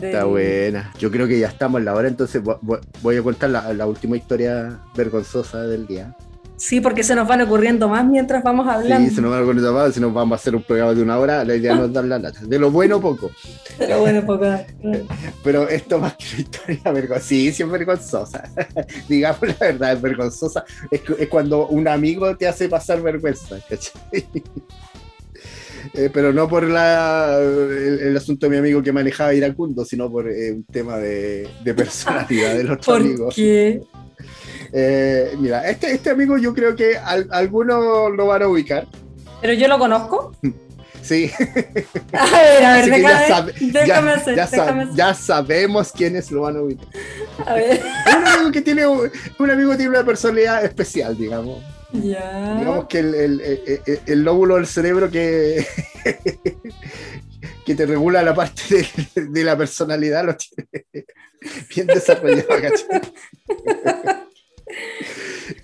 [0.00, 0.92] del- Está buena.
[0.98, 3.72] Yo creo que ya estamos en la hora, entonces vo- vo- voy a contar la,
[3.72, 6.14] la última historia vergonzosa del día.
[6.60, 9.08] Sí, porque se nos van ocurriendo más mientras vamos hablando.
[9.08, 11.02] Sí, se nos va a contar más, si nos vamos a hacer un programa de
[11.02, 12.40] una hora, la idea no es dar la lata.
[12.42, 13.30] De lo bueno, poco.
[13.78, 14.66] Pero bueno, poca.
[15.44, 17.28] Pero esto más que una historia vergonzosa.
[17.28, 18.42] Sí, sí es vergonzosa.
[19.08, 20.64] Digamos la verdad, es vergonzosa.
[20.90, 24.26] Es, es cuando un amigo te hace pasar vergüenza, ¿cachai?
[25.94, 30.10] Eh, pero no por la, el, el asunto de mi amigo que manejaba iracundo, sino
[30.10, 33.24] por eh, un tema de, de personalidad del otro amigo.
[33.26, 33.80] Porque
[34.72, 38.86] Eh, mira, este, este amigo yo creo que al- algunos lo van a ubicar.
[39.40, 40.32] Pero yo lo conozco.
[41.00, 41.30] Sí,
[42.12, 44.94] A ver, a ver, ya sabe- déjame ya, hacer, ya déjame hacer.
[44.96, 46.86] ya sabemos quiénes lo van a ubicar.
[47.46, 47.80] A ver.
[48.18, 49.08] Un amigo que tiene un,
[49.38, 51.62] un amigo que tiene una personalidad especial, digamos.
[51.92, 52.56] Ya.
[52.58, 55.66] Digamos que el, el- el- el- el lóbulo del cerebro que,
[57.64, 61.06] que te regula la parte de, de la personalidad lo tiene
[61.74, 62.48] bien desarrollado.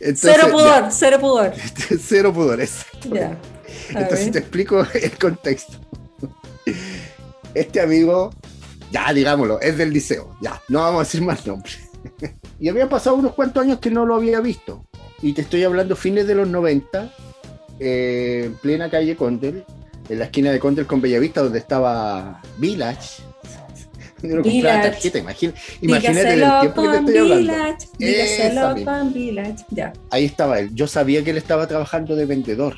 [0.01, 1.53] Entonces, cero pudor, cero pudor.
[2.01, 3.09] cero pudor, exacto.
[3.15, 3.37] Ya.
[3.91, 5.79] Entonces te explico el contexto.
[7.53, 8.31] Este amigo,
[8.91, 11.79] ya digámoslo, es del liceo, ya, no vamos a decir más nombres.
[12.59, 14.87] Y había pasado unos cuantos años que no lo había visto.
[15.25, 17.11] Y te estoy hablando fines de los 90,
[17.81, 19.65] eh, en plena calle Condel,
[20.11, 23.23] en la esquina de Condel con Bellavista, donde estaba Village.
[24.21, 24.91] Donde uno compraba Village.
[24.91, 27.53] tarjeta, imagina- imagínate el tiempo que te estoy hablando.
[27.53, 27.89] Village.
[27.99, 29.65] Esa con Village.
[29.71, 29.93] Ya.
[30.11, 30.71] ahí estaba él.
[30.75, 32.75] Yo sabía que él estaba trabajando de vendedor.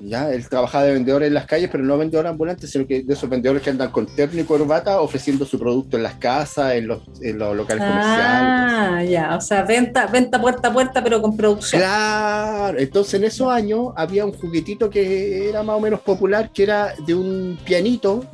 [0.00, 3.14] Ya, él trabajaba de vendedor en las calles, pero no vendedor ambulante, sino que de
[3.14, 6.86] esos vendedores que andan con terno y corbata ofreciendo su producto en las casas, en
[6.86, 8.16] los, en los locales comerciales.
[8.16, 9.36] Ah, ya.
[9.36, 11.82] O sea, venta, venta puerta a puerta, pero con producción.
[11.82, 16.62] Claro, entonces en esos años había un juguetito que era más o menos popular, que
[16.62, 18.24] era de un pianito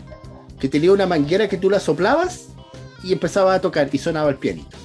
[0.61, 2.49] que tenía una manguera que tú la soplabas
[3.03, 4.77] y empezaba a tocar y sonaba el pianito.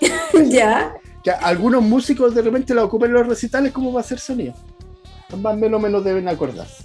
[0.50, 0.94] ya.
[1.22, 4.54] que algunos músicos de repente la ocupan en los recitales como va a hacer sonido.
[5.36, 6.84] Más o menos menos deben acordarse.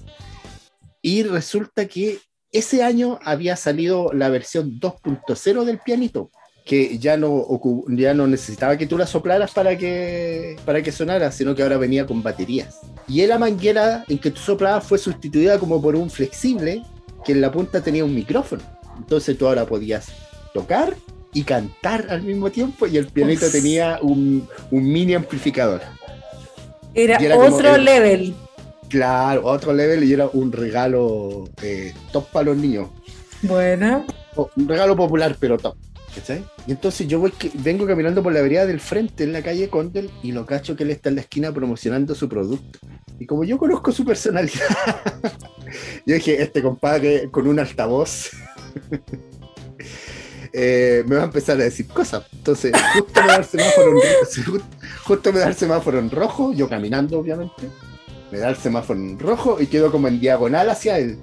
[1.01, 2.19] Y resulta que
[2.51, 6.31] ese año había salido la versión 2.0 del pianito,
[6.65, 7.45] que ya no,
[7.89, 11.77] ya no necesitaba que tú la soplaras para que, para que sonara, sino que ahora
[11.77, 12.79] venía con baterías.
[13.07, 16.81] Y la manguera en que tú soplabas fue sustituida como por un flexible
[17.23, 18.63] que en la punta tenía un micrófono.
[18.97, 20.07] Entonces tú ahora podías
[20.53, 20.95] tocar
[21.33, 23.51] y cantar al mismo tiempo y el pianito Uf.
[23.51, 25.81] tenía un, un mini amplificador.
[26.95, 28.35] Era, otro el- level.
[28.89, 32.89] Claro, otro level y era un regalo eh, top para los niños.
[33.41, 34.05] Bueno.
[34.55, 35.75] Un regalo popular, pero top.
[36.15, 36.43] ¿cachai?
[36.65, 40.09] Y entonces yo voy vengo caminando por la vereda del frente en la calle Condel
[40.23, 42.79] y lo cacho que él está en la esquina promocionando su producto.
[43.19, 44.65] Y como yo conozco su personalidad,
[46.05, 48.31] yo dije, este compadre con un altavoz
[50.57, 52.23] eh, me va a empezar a decir cosas.
[52.33, 54.61] Entonces, justo me da el semáforo en, ro-
[55.03, 57.67] justo me da el semáforo en rojo, yo caminando obviamente,
[58.31, 61.17] me da el semáforo en rojo y quedo como en diagonal hacia él.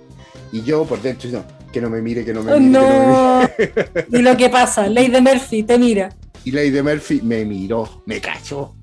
[0.52, 2.86] Y yo por dentro, no, que no me mire, que no me Oh, mire, que
[2.86, 4.06] no me mire.
[4.18, 6.14] y lo que pasa, Ley de Murphy te mira.
[6.44, 8.74] Y Lady Murphy me miró, me cachó.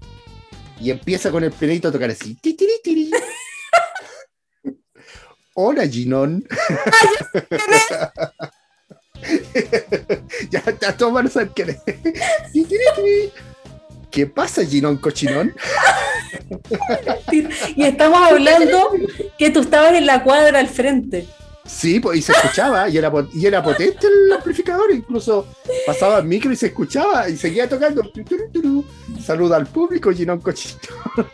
[0.82, 2.36] Y empieza con el pianito a tocar así.
[2.36, 3.12] ti, tiri, tiri.
[5.56, 6.47] Hola, Ginón.
[10.49, 11.84] ya está todo van a saber quién es.
[12.53, 13.32] Ti, tiri, tiri.
[14.11, 15.53] ¿Qué pasa, Ginón Cochinón?
[17.76, 18.91] Y estamos hablando
[19.38, 21.28] que tú estabas en la cuadra al frente.
[21.65, 25.47] Sí, pues, y se escuchaba, y era, y era potente el amplificador, incluso
[25.86, 28.01] pasaba el micro y se escuchaba, y seguía tocando.
[29.24, 30.80] Saluda al público, Ginón Cochinón.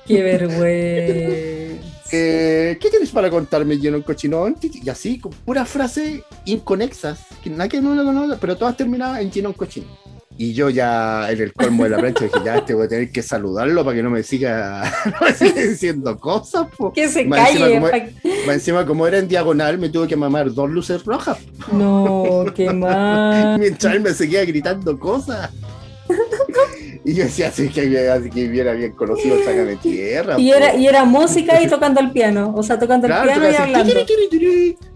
[0.05, 1.94] Qué vergüenza.
[2.11, 4.55] Eh, ¿Qué tienes para contarme, lleno cochinón?
[4.61, 9.21] Y así, con puras frases inconexas, que nada que no lo conozca, pero todas terminaban
[9.21, 9.87] en lleno cochino.
[10.37, 13.09] Y yo ya en el colmo de la plancha dije, ya este voy a tener
[13.09, 16.67] que saludarlo para que no me siga, no me siga diciendo cosas.
[16.77, 16.91] Po.
[16.91, 17.75] Que se Más encima, calle.
[17.75, 21.37] como, pa- más encima, como era en diagonal, me tuve que mamar dos luces rojas.
[21.71, 23.57] No, qué mal.
[23.59, 25.51] Mientras él me seguía gritando cosas.
[27.07, 30.39] Y yo decía, así que, así que hubiera bien conocido, sácame tierra.
[30.39, 32.51] Y era, y era música y tocando el piano.
[32.55, 33.93] O sea, tocando Claro, el piano y hablando.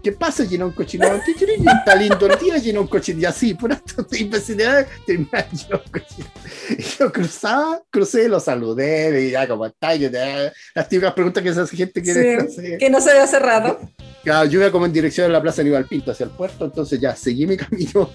[0.02, 0.42] ¿Qué pasa?
[0.44, 0.74] Llena un.
[0.74, 3.22] Tiri, tiri, Está lindo el día, llena un cochinón.
[3.22, 3.70] Y así, por
[4.10, 6.30] terminaba lleno un cochinón.
[6.70, 9.90] Y yo cruzaba, crucé, lo saludé, y ya, ¿cómo está?
[9.90, 12.78] "Ah", las típicas preguntas que se hace gente que Sí, no sé.
[12.78, 13.78] que no se ve hace rato.
[14.22, 17.00] Claro, yo iba como en dirección de la plaza Aníbal Pinto hacia el puerto, entonces
[17.00, 18.10] ya seguí mi camino.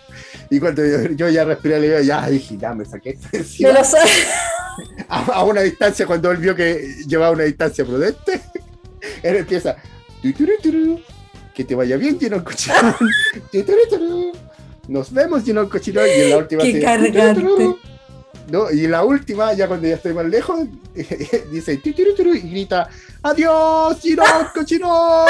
[0.50, 3.70] Y cuando yo, yo ya respiré, le digo, ya dije, ya me saqué encima.
[3.70, 3.94] De los-
[5.10, 8.42] a, a una distancia, cuando él vio que llevaba una distancia prudente,
[9.24, 9.76] él empieza,
[10.22, 11.00] "Tu, turu, turu,
[11.54, 12.44] que te vaya bien, lleno
[13.90, 14.32] turu,
[14.88, 16.06] Nos vemos, lleno el cochinón.
[16.08, 16.82] Y en la última, Qué
[18.50, 20.68] No, y la última, ya cuando ya estoy más lejos,
[21.52, 22.90] dice, y grita,
[23.24, 24.20] adiós, el
[24.54, 25.28] cochinón.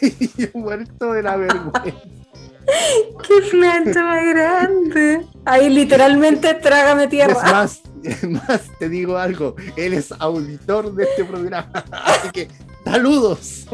[0.00, 1.82] y yo muerto de la vergüenza.
[1.84, 5.26] Qué plancha más grande.
[5.44, 7.34] Ahí literalmente trágame Es tierra.
[7.42, 12.48] más, es más, te digo algo, él es auditor de este programa, así que
[12.84, 13.66] saludos,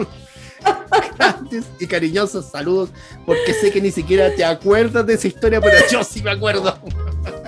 [1.18, 2.90] grandes y cariñosos saludos,
[3.26, 6.78] porque sé que ni siquiera te acuerdas de esa historia, pero yo sí me acuerdo.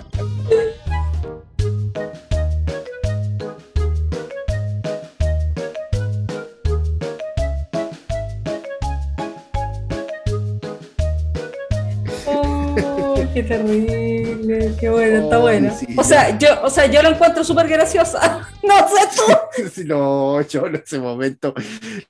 [13.34, 15.76] qué terrible, qué bueno, está bueno.
[15.78, 18.48] sí, o sea, yo, o sea, yo lo encuentro súper graciosa.
[18.64, 19.82] No sé tú.
[19.84, 21.52] No, yo en ese momento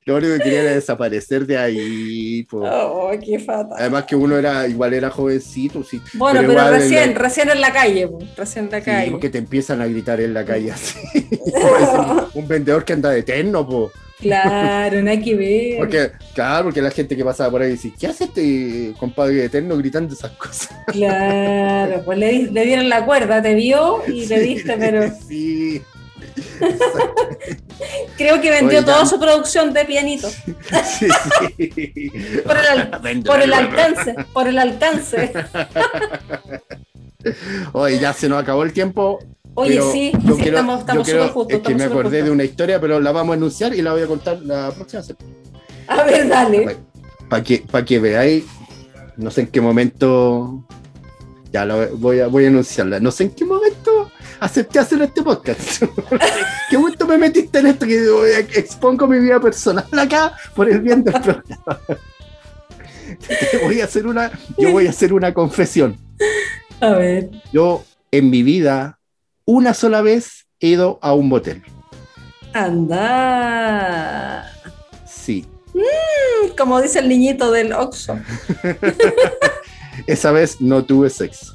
[0.05, 2.45] lo único que quería era desaparecer de ahí.
[2.45, 2.59] po.
[2.65, 3.77] Oh, qué fatal.
[3.77, 6.01] Además que uno era, igual era jovencito, sí.
[6.13, 9.11] Bueno, pero, en recién, la- recién en la calle, po, recién en la Sí, calle.
[9.11, 10.97] porque te empiezan a gritar en la calle así.
[12.35, 13.91] Un vendedor que anda de terno, po.
[14.21, 15.79] Claro, no hay que ver.
[15.79, 19.77] Porque, claro, porque la gente que pasaba por ahí dice, ¿qué hace este compadre eterno
[19.77, 20.71] gritando esas cosas?
[20.87, 25.03] Claro, pues le, di- le dieron la cuerda, te vio y le Sí, diste, pero
[25.29, 25.83] Sí.
[28.17, 30.29] creo que vendió toda su producción de pianito.
[30.99, 31.09] Sí,
[31.57, 32.11] sí.
[32.45, 35.33] Por el, al- Vende por el la- alcance, por el alcance.
[37.73, 39.19] Oye, ya se nos acabó el tiempo.
[39.57, 41.57] Oye, pero sí, yo sí, quiero- estamos, estamos súper justos.
[41.59, 44.03] Es que me acordé de una historia, pero la vamos a anunciar y la voy
[44.03, 45.27] a contar la próxima semana.
[45.87, 46.77] A ver, dale.
[47.29, 48.45] Para que, pa' que veáis,
[49.17, 50.67] no sé en qué momento.
[51.53, 52.99] Ya lo voy a, voy a anunciarla.
[52.99, 55.85] No sé en qué momento acepté hacer este podcast.
[56.71, 57.87] ¿Qué momento me metiste en esto?
[57.87, 58.05] Que
[58.59, 61.81] expongo mi vida personal acá por el bien del programa.
[63.63, 65.97] Voy a hacer una, yo voy a hacer una confesión.
[66.81, 67.31] A ver.
[67.53, 68.99] Yo en mi vida,
[69.47, 71.63] una sola vez he ido a un motel.
[72.53, 74.51] Anda.
[75.07, 75.47] Sí.
[76.57, 78.19] Como dice el niñito del Oxxo.
[80.07, 81.55] Esa vez no tuve sexo.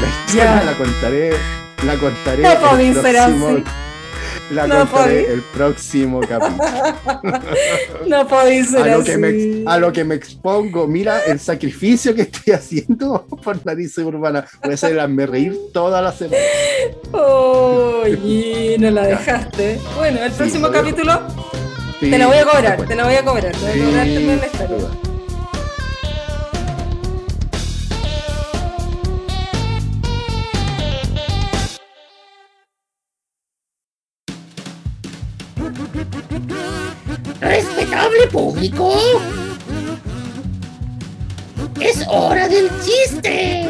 [0.00, 0.64] La historia Ya.
[0.64, 1.30] la contaré,
[1.84, 3.64] la contaré No el próximo, así.
[4.50, 6.62] La No contaré el próximo capítulo.
[8.06, 9.10] No podéis ser A lo, así.
[9.10, 13.96] que me, a lo que me expongo, mira el sacrificio que estoy haciendo por nariz
[13.98, 14.46] urbana.
[14.62, 16.38] Voy a hacerla reír toda la semana.
[17.12, 19.78] Oye, no la dejaste.
[19.96, 21.20] Bueno, el Sí, próximo lo capítulo
[22.00, 23.52] Sí, te la voy a cobrar, te la voy a cobrar.
[23.52, 24.66] Te voy a Sí, cobrar la historia.
[24.68, 24.88] duda.
[24.90, 25.05] Respetable
[38.56, 38.92] público.
[41.80, 43.68] Es hora del chiste.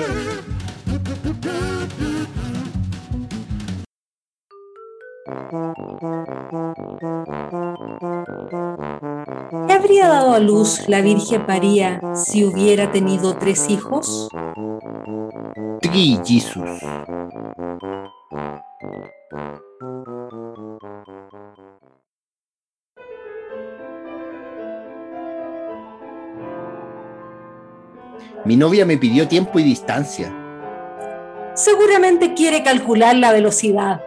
[9.66, 14.28] ¿Qué habría dado a luz la Virgen María si hubiera tenido tres hijos?
[15.80, 16.80] Trillizos.
[28.46, 30.32] Mi novia me pidió tiempo y distancia.
[31.54, 34.00] Seguramente quiere calcular la velocidad.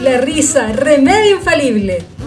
[0.00, 2.17] La risa, remedio infalible.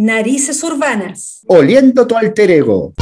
[0.00, 1.40] Narices urbanas.
[1.48, 2.92] Oliendo tu alter ego.